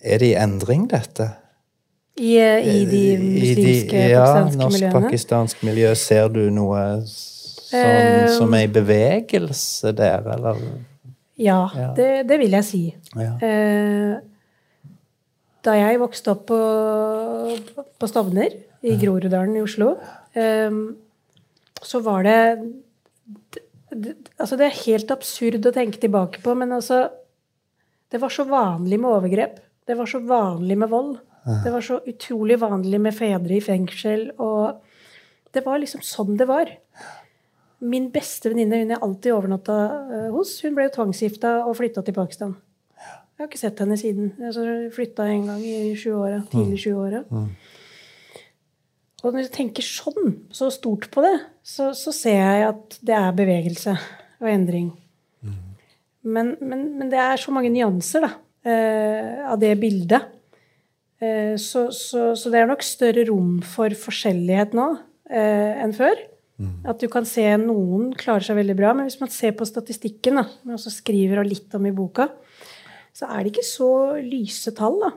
[0.06, 1.32] Er det i endring, dette?
[2.16, 4.92] I, I de muslimske Eh, ja, pakistanske miljøene.
[4.92, 5.96] Ja, norsk-pakistansk miljø.
[6.00, 7.32] Ser du noe sånn,
[7.76, 10.60] Eh, som er i bevegelse der, eller?
[11.38, 11.90] Ja, Ja.
[11.98, 12.84] Det, det vil jeg si.
[13.16, 13.34] Ja.
[13.44, 14.16] Eh,
[15.66, 16.60] da jeg vokste opp på,
[18.00, 18.54] på Stovner,
[18.86, 19.96] i Groruddalen i Oslo,
[20.38, 20.70] eh,
[21.82, 22.40] så var det,
[23.90, 27.10] det Altså, det er helt absurd å tenke tilbake på, men altså
[28.12, 29.60] Det var så vanlig med overgrep.
[29.88, 31.18] Det var så vanlig med vold.
[31.64, 34.32] Det var så utrolig vanlig med fedre i fengsel.
[34.40, 34.82] Og
[35.54, 36.70] det var liksom sånn det var.
[37.84, 39.76] Min beste venninne hun jeg alltid overnatta
[40.16, 42.56] eh, hos, hun ble jo tvangsgifta og flytta til Pakistan.
[43.36, 44.30] Jeg har ikke sett henne siden.
[44.40, 44.64] Altså,
[44.96, 47.24] flytta en gang i 20-åra, tidlig 20-åra.
[49.26, 51.34] Og når jeg tenker sånn, så stort på det,
[51.66, 53.98] så, så ser jeg at det er bevegelse
[54.40, 54.94] og endring.
[56.26, 58.32] Men, men, men det er så mange nyanser da,
[58.66, 60.32] eh, av det bildet.
[61.20, 64.88] Eh, så, så, så det er nok større rom for forskjellighet nå
[65.26, 66.20] enn før.
[66.88, 70.40] At du kan se noen klarer seg veldig bra, men hvis man ser på statistikken,
[70.40, 72.30] da, men også skriver litt om i boka,
[73.16, 73.92] så er det ikke så
[74.24, 75.12] lyse tall, da.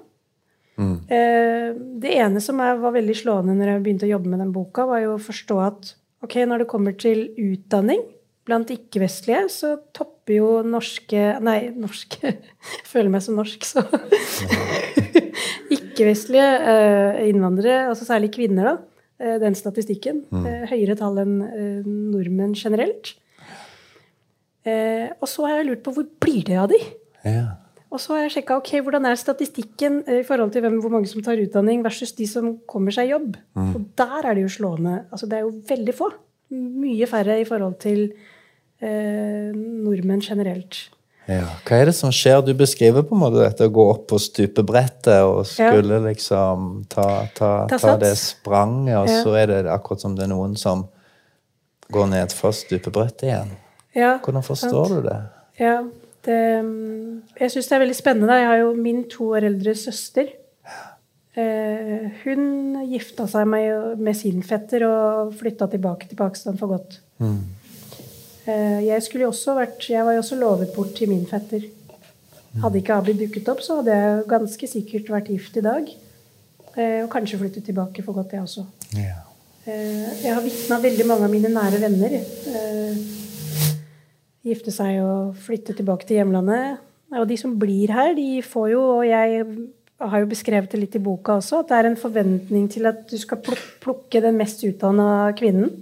[0.79, 4.87] Eh, det ene som var veldig slående når jeg begynte å jobbe med den boka,
[4.87, 8.05] var jo å forstå at ok, når det kommer til utdanning
[8.49, 12.33] blant ikke-vestlige, så topper jo norske Nei, norske
[12.79, 13.85] Jeg føler meg som norsk, så.
[15.77, 18.88] Ikke-vestlige eh, innvandrere, altså særlig kvinner, da,
[19.19, 20.21] den statistikken.
[20.31, 20.45] Mm.
[20.71, 23.17] høyere tall enn eh, nordmenn generelt.
[24.69, 26.79] Eh, og så har jeg lurt på hvor blir det av de?
[27.25, 27.47] Ja.
[27.89, 30.93] Og så har jeg sjekka okay, hvordan er statistikken eh, i forhold til hvem, hvor
[30.93, 33.39] mange som tar utdanning versus de som kommer seg i jobb.
[33.57, 34.99] Og der er det jo slående.
[35.09, 36.11] Altså det er jo veldig få.
[36.53, 38.07] Mye færre i forhold til
[38.81, 40.89] eh, nordmenn generelt.
[41.29, 41.45] Ja.
[41.69, 42.41] Hva er det som skjer?
[42.47, 47.27] Du beskriver på en måte dette å gå opp på stupebrettet og skulle liksom ta,
[47.37, 49.19] ta, Ta ta det spranget, og Ja.
[49.27, 50.87] så er det akkurat som det er noen som
[51.93, 53.53] går ned fra stupebrettet igjen.
[53.97, 55.19] Ja, Hvordan forstår du det?
[55.61, 55.77] Ja,
[56.25, 58.41] det, mm, jeg syns det er veldig spennende.
[58.41, 60.29] Jeg har jo min to år eldre søster.
[61.39, 66.99] Eh, hun gifta seg med, med sin fetter og flytta tilbake til Pakistan for godt.
[67.21, 67.37] Eh,
[68.49, 71.67] jeg, også vært, jeg var jo også lovet bort til min fetter.
[72.63, 75.91] Hadde ikke Abid dukket opp, så hadde jeg ganske sikkert vært gift i dag.
[76.79, 78.65] Eh, og kanskje flyttet tilbake for godt, jeg også.
[78.97, 79.21] Ja.
[79.67, 83.01] Eh, Jeg har vitna veldig mange av mine nære venner eh,
[84.47, 86.79] gifte seg og flytte tilbake til hjemlandet.
[87.19, 89.45] Og de som blir her, de får jo Og jeg
[89.99, 93.09] har jo beskrevet det litt i boka også, at det er en forventning til at
[93.11, 93.41] du skal
[93.83, 95.73] plukke den mest utdanna kvinnen.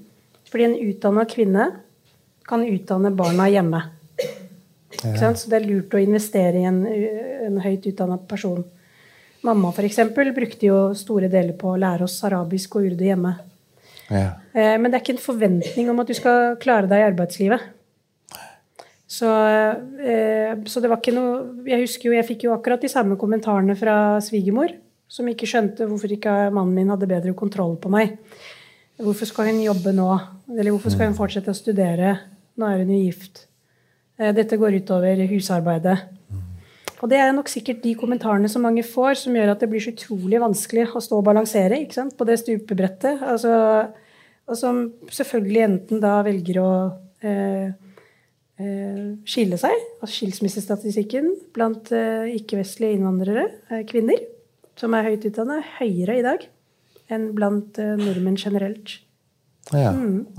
[0.49, 1.67] Fordi en utdanna kvinne
[2.49, 3.83] kan utdanne barna hjemme.
[4.97, 5.39] Sant?
[5.39, 6.81] Så det er lurt å investere i en,
[7.47, 8.65] en høyt utdanna person.
[9.47, 13.37] Mamma for eksempel, brukte jo store deler på å lære oss arabisk og urdu hjemme.
[14.09, 14.39] Ja.
[14.55, 17.73] Eh, Men det er ikke en forventning om at du skal klare deg i arbeidslivet.
[19.07, 19.29] Så,
[20.03, 23.15] eh, så det var ikke noe Jeg husker jo, jeg fikk jo akkurat de samme
[23.17, 24.73] kommentarene fra svigermor,
[25.07, 28.17] som ikke skjønte hvorfor ikke mannen min hadde bedre kontroll på meg.
[28.99, 30.09] Hvorfor skal hun jobbe nå?
[30.57, 32.17] Eller hvorfor skal hun fortsette å studere?
[32.57, 33.47] Nå er hun jo gift.
[34.19, 35.99] Eh, Dette går utover husarbeidet.
[37.05, 39.83] Og det er nok sikkert de kommentarene som mange får, som gjør at det blir
[39.85, 43.21] så utrolig vanskelig å stå og balansere på det stupebrettet.
[43.21, 43.53] Altså,
[44.47, 46.71] og som selvfølgelig enten da velger å
[47.21, 47.69] eh,
[48.63, 49.77] eh, skille seg.
[50.01, 54.23] Altså skilsmissestatistikken blant eh, ikke-vestlige innvandrere, eh, kvinner,
[54.81, 56.47] som er høyt utdannet, er høyere i dag
[57.13, 59.01] enn blant eh, nordmenn generelt.
[59.73, 59.91] Ja.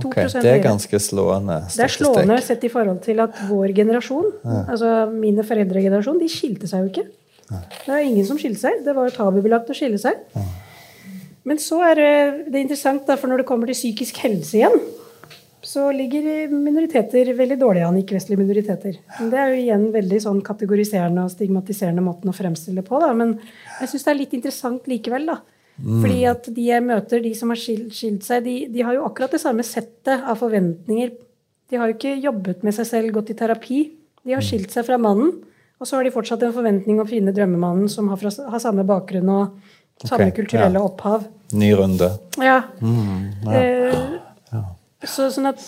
[0.05, 0.27] okay.
[0.31, 5.11] Det er ganske slående Det er slående sett i forhold til at vår generasjon, altså
[5.11, 7.07] mine foreldregenerasjon, de skilte seg jo ikke.
[7.49, 8.83] Det var ingen som skilte seg.
[8.85, 10.15] Det var jo tabubelagt å skille seg.
[11.47, 14.53] Men så er det- det er interessant, da, for når det kommer til psykisk helse
[14.59, 14.79] igjen,
[15.63, 18.97] så ligger minoriteter veldig dårlig an, ikke-vestlige minoriteter.
[19.19, 22.99] Men det er jo igjen veldig sånn kategoriserende og stigmatiserende måten å fremstille på.
[22.99, 23.13] Da.
[23.13, 23.39] Men
[23.81, 25.25] jeg syns det er litt interessant likevel.
[25.25, 25.37] da.
[25.77, 29.05] Fordi at de jeg møter, de som har skilt, skilt seg, de, de har jo
[29.05, 31.11] akkurat det samme settet av forventninger.
[31.69, 33.81] De har jo ikke jobbet med seg selv, gått i terapi.
[34.25, 35.35] De har skilt seg fra mannen.
[35.77, 38.61] Og så har de fortsatt en forventning om å finne drømmemannen som har, fra, har
[38.63, 39.59] samme bakgrunn og
[40.01, 40.85] samme okay, kulturelle ja.
[40.87, 41.27] opphav.
[41.53, 42.09] Ny runde.
[42.41, 42.57] Ja.
[43.53, 43.99] Eh,
[45.05, 45.61] så, sånn at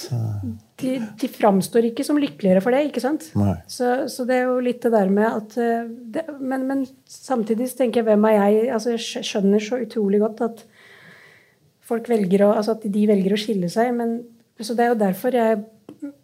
[0.80, 3.30] de, de framstår ikke som lykkeligere for det, ikke sant?
[3.70, 7.70] Så, så det er jo litt det der med at eh, det, men, men samtidig
[7.78, 8.70] tenker jeg, hvem er jeg?
[8.78, 10.66] Altså, jeg skjønner så utrolig godt at
[11.90, 13.92] folk velger å, altså at de velger å skille seg.
[13.98, 14.20] Men,
[14.60, 15.62] så det er jo derfor jeg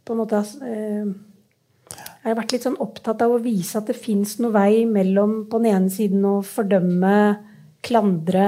[0.05, 1.15] på en måte eh,
[2.25, 5.43] jeg har vært litt sånn opptatt av å vise at det fins noe vei mellom
[5.49, 7.17] på den ene siden å fordømme,
[7.85, 8.47] klandre,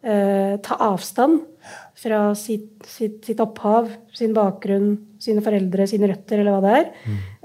[0.00, 1.42] eh, ta avstand
[1.96, 4.96] fra sitt, sitt, sitt opphav, sin bakgrunn,
[5.26, 6.88] sine foreldre, sine røtter, eller hva det er.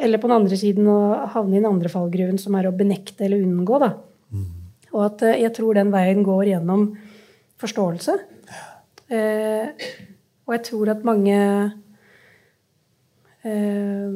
[0.08, 1.00] Eller på den andre siden å
[1.34, 3.82] havne i den andre fallgruven, som er å benekte eller unngå.
[3.82, 3.92] Da.
[4.92, 6.88] Og at eh, jeg tror den veien går gjennom
[7.62, 8.18] forståelse.
[9.12, 9.90] Eh,
[10.48, 11.38] og jeg tror at mange
[13.44, 14.10] eh,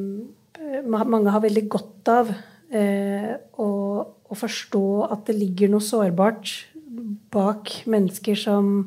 [0.86, 2.30] mange har veldig godt av
[2.72, 3.68] eh, å,
[4.02, 6.52] å forstå at det ligger noe sårbart
[7.32, 8.86] bak mennesker som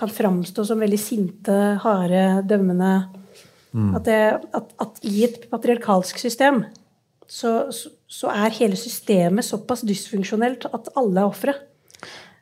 [0.00, 2.92] kan framstå som veldig sinte, harde, dømmende.
[3.70, 4.16] At, det,
[4.54, 6.64] at, at i et patriarkalsk system
[7.30, 11.54] så, så, så er hele systemet såpass dysfunksjonelt at alle er ofre.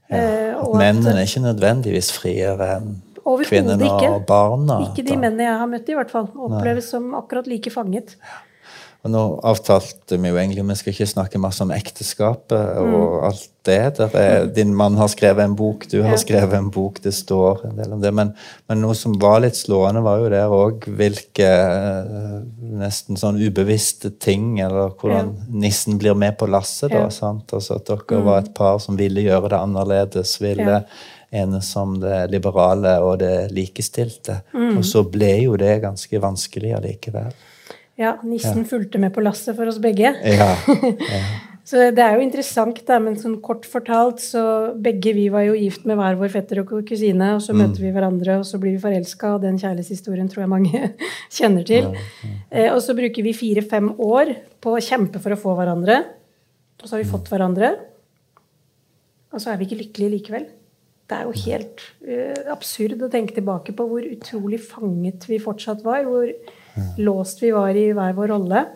[0.09, 2.95] Eh, og at- Mennene er ikke nødvendigvis friere enn
[3.45, 4.79] kvinnene og barna.
[4.87, 5.20] Ikke de da.
[5.20, 6.31] mennene jeg har møtt, i hvert fall.
[6.33, 8.14] Oppleves som akkurat like fanget.
[9.07, 13.45] Og nå avtalte vi jo egentlig vi skal ikke snakke masse om ekteskapet og alt
[13.69, 13.79] det.
[13.99, 17.63] Der er, din mann har skrevet en bok, du har skrevet en bok, det står
[17.69, 18.11] en del om det.
[18.17, 18.33] Men,
[18.67, 22.41] men noe som var litt slående, var jo der òg hvilke eh,
[22.81, 25.31] nesten sånn ubevisste ting, eller hvordan
[25.63, 27.07] nissen blir med på lasset, da.
[27.15, 27.55] Sant?
[27.55, 31.99] Altså at dere var et par som ville gjøre det annerledes, ville ene enes om
[32.01, 34.41] det liberale og det likestilte.
[34.79, 37.35] Og så ble jo det ganske vanskelig allikevel.
[37.99, 40.15] Ja, nissen fulgte med på lasset for oss begge.
[40.23, 40.53] Ja.
[41.69, 44.41] Så det er jo interessant, da, men sånn kort fortalt så
[44.81, 47.59] begge vi var jo gift med hver vår fetter og kusine, og så Mm.
[47.61, 50.81] møter vi hverandre, og så blir vi forelska, og den kjærlighetshistorien tror jeg mange
[51.37, 51.91] kjenner til.
[52.49, 54.33] Eh, og så bruker vi fire-fem år
[54.65, 55.99] på å kjempe for å få hverandre,
[56.81, 57.75] og så har vi fått hverandre,
[59.35, 60.47] og så er vi ikke lykkelige likevel.
[61.09, 65.85] Det er jo helt uh, absurd å tenke tilbake på hvor utrolig fanget vi fortsatt
[65.85, 66.33] var, hvor
[66.99, 68.66] låst vi var i hver vår rolle.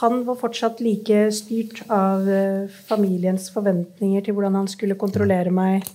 [0.00, 5.86] Han var fortsatt like styrt av eh, familiens forventninger til hvordan han skulle kontrollere meg.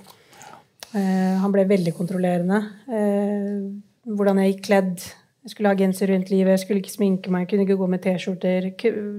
[0.91, 2.59] Eh, han ble veldig kontrollerende.
[2.91, 3.61] Eh,
[4.05, 5.05] hvordan jeg gikk kledd.
[5.45, 8.01] Jeg skulle ha genser rundt livet, jeg skulle ikke sminke meg, kunne ikke gå med
[8.01, 8.71] T-skjorter.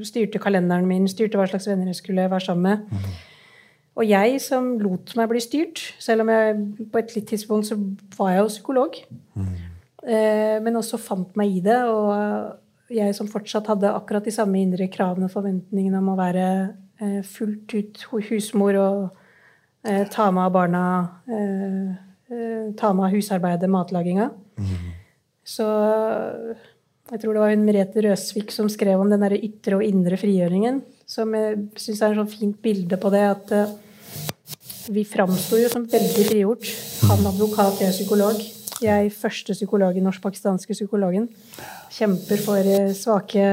[0.05, 3.13] Styrte kalenderen min, styrte hva slags venner jeg skulle være sammen med.
[3.97, 6.57] Og jeg som lot meg bli styrt, selv om jeg
[6.93, 7.79] på et litt tidspunkt så
[8.19, 8.99] var jeg jo psykolog,
[10.07, 11.81] men også fant meg i det.
[11.91, 16.47] Og jeg som fortsatt hadde akkurat de samme indre kravene og forventningene om å være
[17.03, 19.01] eh, fullt ut husmor og
[19.87, 20.85] eh, ta med av barna,
[21.27, 21.91] eh,
[22.31, 24.31] eh, ta med av husarbeidet, matlaginga.
[25.47, 25.67] Så
[27.07, 30.19] jeg tror det var hun Merete Røsvik som skrev om den der ytre og indre
[30.19, 30.81] frigjøringen.
[31.07, 33.25] Som jeg syns er et sånn fint bilde på det.
[33.31, 33.75] At eh,
[34.95, 36.71] vi framsto jo som veldig frigjort.
[37.11, 38.43] Han advokat, jeg psykolog.
[38.83, 41.29] Jeg første psykolog i norsk-pakistanske psykologen.
[41.97, 43.45] Kjemper for eh, svake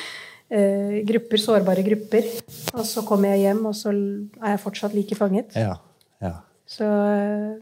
[0.50, 2.26] eh, grupper, sårbare grupper.
[2.74, 5.54] Og så kommer jeg hjem, og så er jeg fortsatt like fanget.
[5.58, 5.76] Ja.
[6.24, 6.34] ja.
[6.66, 7.52] Så eh,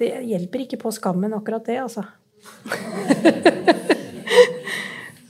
[0.00, 2.06] det hjelper ikke på skammen, akkurat det, altså.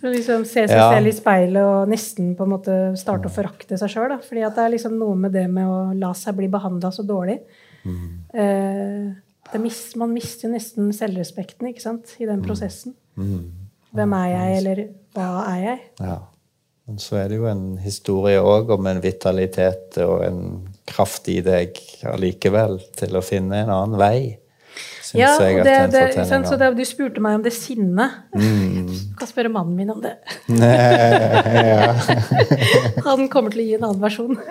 [0.01, 0.87] Så liksom se seg Ja.
[0.95, 4.15] selv i speilet og nesten på en måte starte å forakte seg sjøl.
[4.25, 7.05] Fordi at det er liksom noe med det med å la seg bli behandla så
[7.05, 7.37] dårlig.
[8.33, 9.11] Eh,
[9.53, 12.95] det mis, man mister jo nesten selvrespekten ikke sant, i den prosessen.
[13.91, 14.85] Hvem er jeg, eller
[15.17, 15.81] hva er jeg?
[16.01, 16.21] ja.
[16.91, 20.41] Men så er det jo en historie òg om en vitalitet og en
[20.91, 21.77] kraft i deg
[22.11, 24.40] allikevel til å finne en annen vei.
[25.11, 27.43] Syns Ja, jeg at det, den det, fortellinga sant, så det, Du spurte meg om
[27.43, 28.21] det sinnet.
[28.37, 28.87] Mm.
[29.11, 30.13] Du kan spørre mannen min om det.
[30.49, 31.93] ja.
[33.09, 34.39] Han kommer til å gi en annen versjon.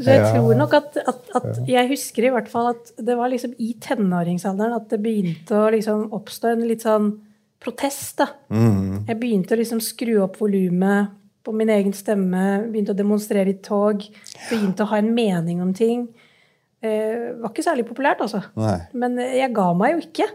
[0.00, 3.32] Så jeg tror nok at, at, at Jeg husker i hvert fall at det var
[3.32, 7.10] liksom i tenåringsalderen at det begynte å liksom oppstå en litt sånn
[7.60, 8.22] protest.
[8.22, 8.30] da.
[8.54, 9.02] Mm.
[9.10, 13.60] Jeg begynte å liksom skru opp volumet på min egen stemme, begynte å demonstrere i
[13.64, 14.02] tog,
[14.48, 16.08] begynte å ha en mening om ting.
[16.80, 18.40] Eh, var ikke særlig populært, altså.
[18.56, 18.78] Nei.
[18.96, 20.28] Men jeg ga meg jo ikke.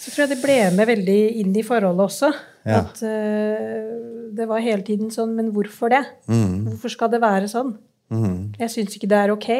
[0.00, 2.30] Så tror jeg det ble med veldig inn i forholdet også.
[2.64, 2.80] Ja.
[2.84, 3.90] At eh,
[4.36, 6.02] det var hele tiden sånn Men hvorfor det?
[6.28, 6.66] Mm.
[6.68, 7.72] Hvorfor skal det være sånn?
[8.12, 8.58] Mm.
[8.60, 9.50] Jeg syns ikke det er ok.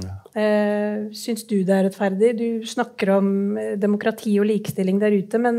[0.00, 0.14] Ja.
[0.32, 2.32] Uh, syns du det er rettferdig?
[2.38, 3.26] Du snakker om
[3.60, 5.58] eh, demokrati og likestilling der ute, men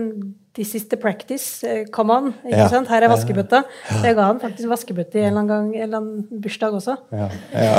[0.55, 1.63] this is the practice.
[1.63, 2.33] Eh, come on.
[2.45, 2.67] ikke Ja.
[2.69, 2.87] sant?
[2.87, 3.63] Her er vaskebøtta.
[3.89, 6.73] Så jeg ga han faktisk vaskebøtte i en eller annen gang, en eller annen bursdag
[6.77, 6.95] også.
[7.11, 7.29] Ja.
[7.53, 7.73] ja.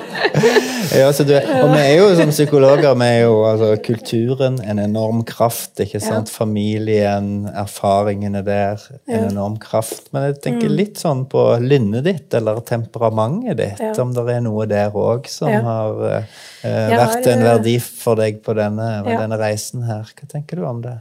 [1.00, 4.80] Ja, så du, og vi er jo som psykologer vi er jo altså, kulturen, en
[4.82, 5.78] enorm kraft.
[5.84, 6.30] ikke sant?
[6.32, 10.08] Familien, erfaringene der, en enorm kraft.
[10.12, 10.42] Men jeg Mm.
[10.46, 13.80] tenker litt sånn på lynnet ditt, eller temperamentet ditt.
[13.80, 13.92] Ja.
[14.02, 15.60] Om det er noe der òg som Ja.
[15.62, 16.24] har eh,
[16.64, 19.18] vært har, en verdi for deg på denne, Ja.
[19.20, 20.02] denne reisen her.
[20.16, 20.96] Hva tenker du om det?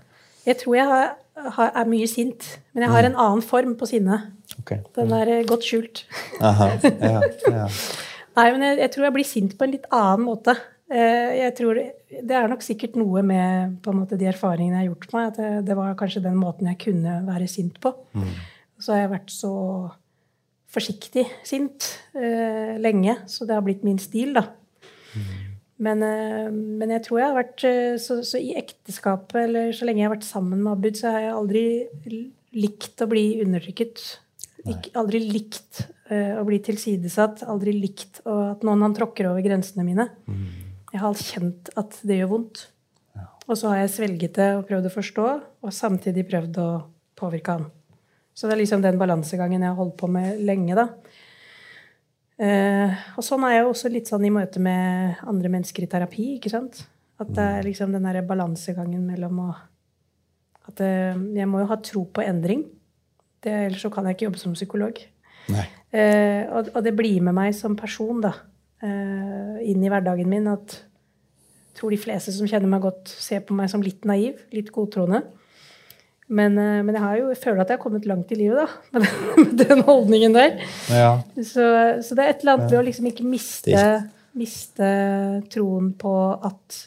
[0.45, 1.09] Jeg tror jeg har,
[1.55, 4.21] har, er mye sint, men jeg har en annen form på sinne.
[4.59, 4.79] Okay.
[4.95, 6.03] Den er eh, godt skjult.
[6.41, 7.67] Aha, ja, ja.
[8.39, 10.55] Nei, men jeg, jeg tror jeg blir sint på en litt annen måte.
[10.89, 11.77] Eh, Jeg tror
[12.09, 15.27] Det er nok sikkert noe med på en måte, de erfaringene jeg har gjort meg,
[15.27, 17.91] at det, det var kanskje den måten jeg kunne være sint på.
[18.79, 19.51] Så har jeg vært så
[20.69, 21.85] forsiktig sint
[22.15, 24.45] eh, lenge, så det har blitt min stil, da.
[25.79, 29.87] Men, eh, men jeg tror jeg har vært eh, så, så i ekteskapet, eller så
[29.87, 31.63] lenge jeg har vært sammen med Abud, så har jeg aldri
[32.59, 34.03] likt å bli undertrykket.
[34.67, 37.45] Ikke, aldri likt uh, å bli tilsidesatt.
[37.47, 40.09] Aldri likt at noen han tråkker over grensene mine.
[40.89, 42.67] Jeg har kjent at det gjør vondt.
[43.49, 45.27] Og så har jeg svelget det og prøvd å forstå,
[45.65, 46.69] og samtidig prøvd å
[47.17, 47.65] påvirke han.
[48.37, 50.85] Så det er liksom den balansegangen jeg har holdt på med lenge, da.
[52.39, 56.27] Uh, og sånn er jeg også litt sånn i møte med andre mennesker i terapi,
[56.37, 56.85] ikke sant?
[57.19, 59.49] At det er liksom den derre balansegangen mellom å
[60.69, 62.63] At uh, jeg må jo ha tro på endring.
[63.43, 64.99] Det, ellers så kan jeg ikke jobbe som psykolog.
[65.49, 68.33] Eh, og, og det blir med meg som person da,
[68.85, 73.41] eh, inn i hverdagen min at jeg tror de fleste som kjenner meg godt, ser
[73.47, 75.23] på meg som litt naiv, litt godtroende.
[76.29, 78.59] Men, eh, men jeg, har jo, jeg føler at jeg har kommet langt i livet
[78.59, 80.59] da, med den, med den holdningen der.
[80.93, 81.11] Ja.
[81.39, 81.65] Så,
[82.05, 83.87] så det er et eller annet ved å liksom ikke miste,
[84.37, 84.93] miste
[85.49, 86.85] troen på at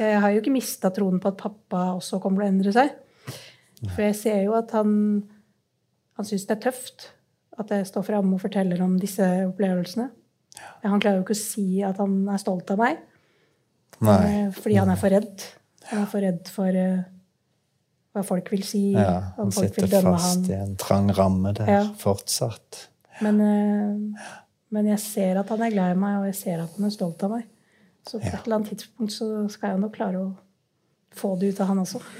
[0.00, 2.94] Jeg har jo ikke mista troen på at pappa også kommer til å endre seg.
[3.90, 4.92] For jeg ser jo at han,
[6.20, 6.98] han syns det er tøft
[7.60, 10.06] at jeg står fram og forteller om disse opplevelsene.
[10.84, 12.94] Han klarer jo ikke å si at han er stolt av meg,
[14.04, 14.18] Nei.
[14.26, 15.38] eh, fordi han er for redd.
[15.90, 17.00] Han er for redd for uh,
[18.14, 20.50] hva folk vil si, Ja, han sitter fast han.
[20.50, 21.82] i en trang ramme der Ja.
[22.00, 22.70] fortsatt.
[23.24, 23.96] Men, uh,
[24.70, 26.94] men jeg ser at han er glad i meg, og jeg ser at han er
[26.94, 27.44] stolt av meg.
[28.08, 28.32] Så på Ja.
[28.38, 30.28] et eller annet tidspunkt så skal jeg nok klare å
[31.16, 32.00] få det ut av han også.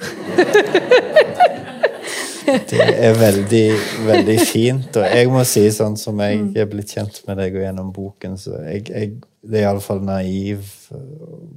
[2.71, 3.67] Det er veldig,
[4.07, 4.97] veldig fint.
[4.97, 6.53] Og jeg må si, sånn som jeg Mm.
[6.57, 10.67] er blitt kjent med deg og gjennom boken, så jeg, jeg det er iallfall naiv,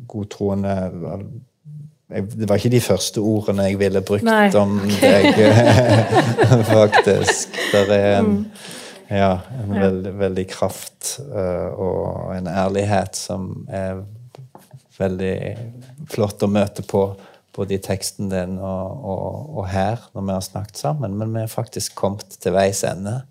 [0.08, 0.76] godtroende
[2.14, 5.28] jeg, Det var ikke de første ordene jeg ville brukt Nei, om deg,
[6.78, 7.58] faktisk.
[7.74, 8.34] Det er en,
[9.10, 9.80] ja, en Mm.
[9.82, 14.04] Veldig, veldig kraft eh, og en ærlighet som er
[15.00, 15.36] veldig
[16.14, 17.04] flott å møte på
[17.56, 21.18] både i teksten din og, og, og her når vi har snakket sammen.
[21.20, 23.22] Men vi er faktisk kommet til veis ende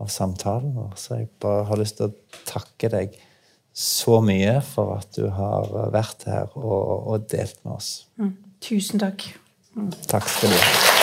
[0.00, 0.92] av samtalen vår.
[1.00, 3.16] Så jeg bare har lyst til å takke deg
[3.76, 7.90] så mye for at du har vært her og, og delt med oss.
[8.16, 8.36] Mm.
[8.64, 9.28] Tusen takk.
[10.08, 10.95] Takk skal du ha.